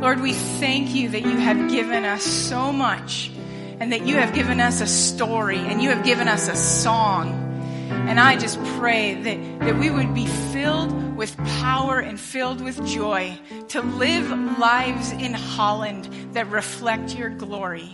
Lord, 0.00 0.20
we 0.20 0.34
thank 0.34 0.94
you 0.94 1.08
that 1.08 1.22
you 1.22 1.36
have 1.36 1.68
given 1.68 2.04
us 2.04 2.22
so 2.22 2.70
much 2.70 3.32
and 3.80 3.92
that 3.92 4.06
you 4.06 4.16
have 4.16 4.34
given 4.34 4.60
us 4.60 4.80
a 4.80 4.86
story 4.86 5.58
and 5.58 5.82
you 5.82 5.90
have 5.90 6.04
given 6.04 6.28
us 6.28 6.48
a 6.48 6.56
song. 6.56 7.44
And 7.90 8.20
I 8.20 8.36
just 8.36 8.62
pray 8.78 9.14
that, 9.14 9.60
that 9.60 9.78
we 9.78 9.90
would 9.90 10.14
be 10.14 10.26
filled 10.26 11.16
with 11.16 11.36
power 11.60 11.98
and 11.98 12.18
filled 12.18 12.60
with 12.60 12.84
joy 12.86 13.38
to 13.68 13.80
live 13.80 14.30
lives 14.58 15.12
in 15.12 15.34
Holland 15.34 16.08
that 16.32 16.48
reflect 16.48 17.14
your 17.14 17.30
glory. 17.30 17.88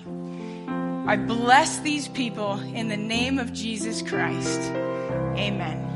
I 1.06 1.16
bless 1.16 1.78
these 1.80 2.08
people 2.08 2.58
in 2.60 2.88
the 2.88 2.96
name 2.96 3.38
of 3.38 3.52
Jesus 3.52 4.02
Christ. 4.02 4.60
Amen. 5.36 5.93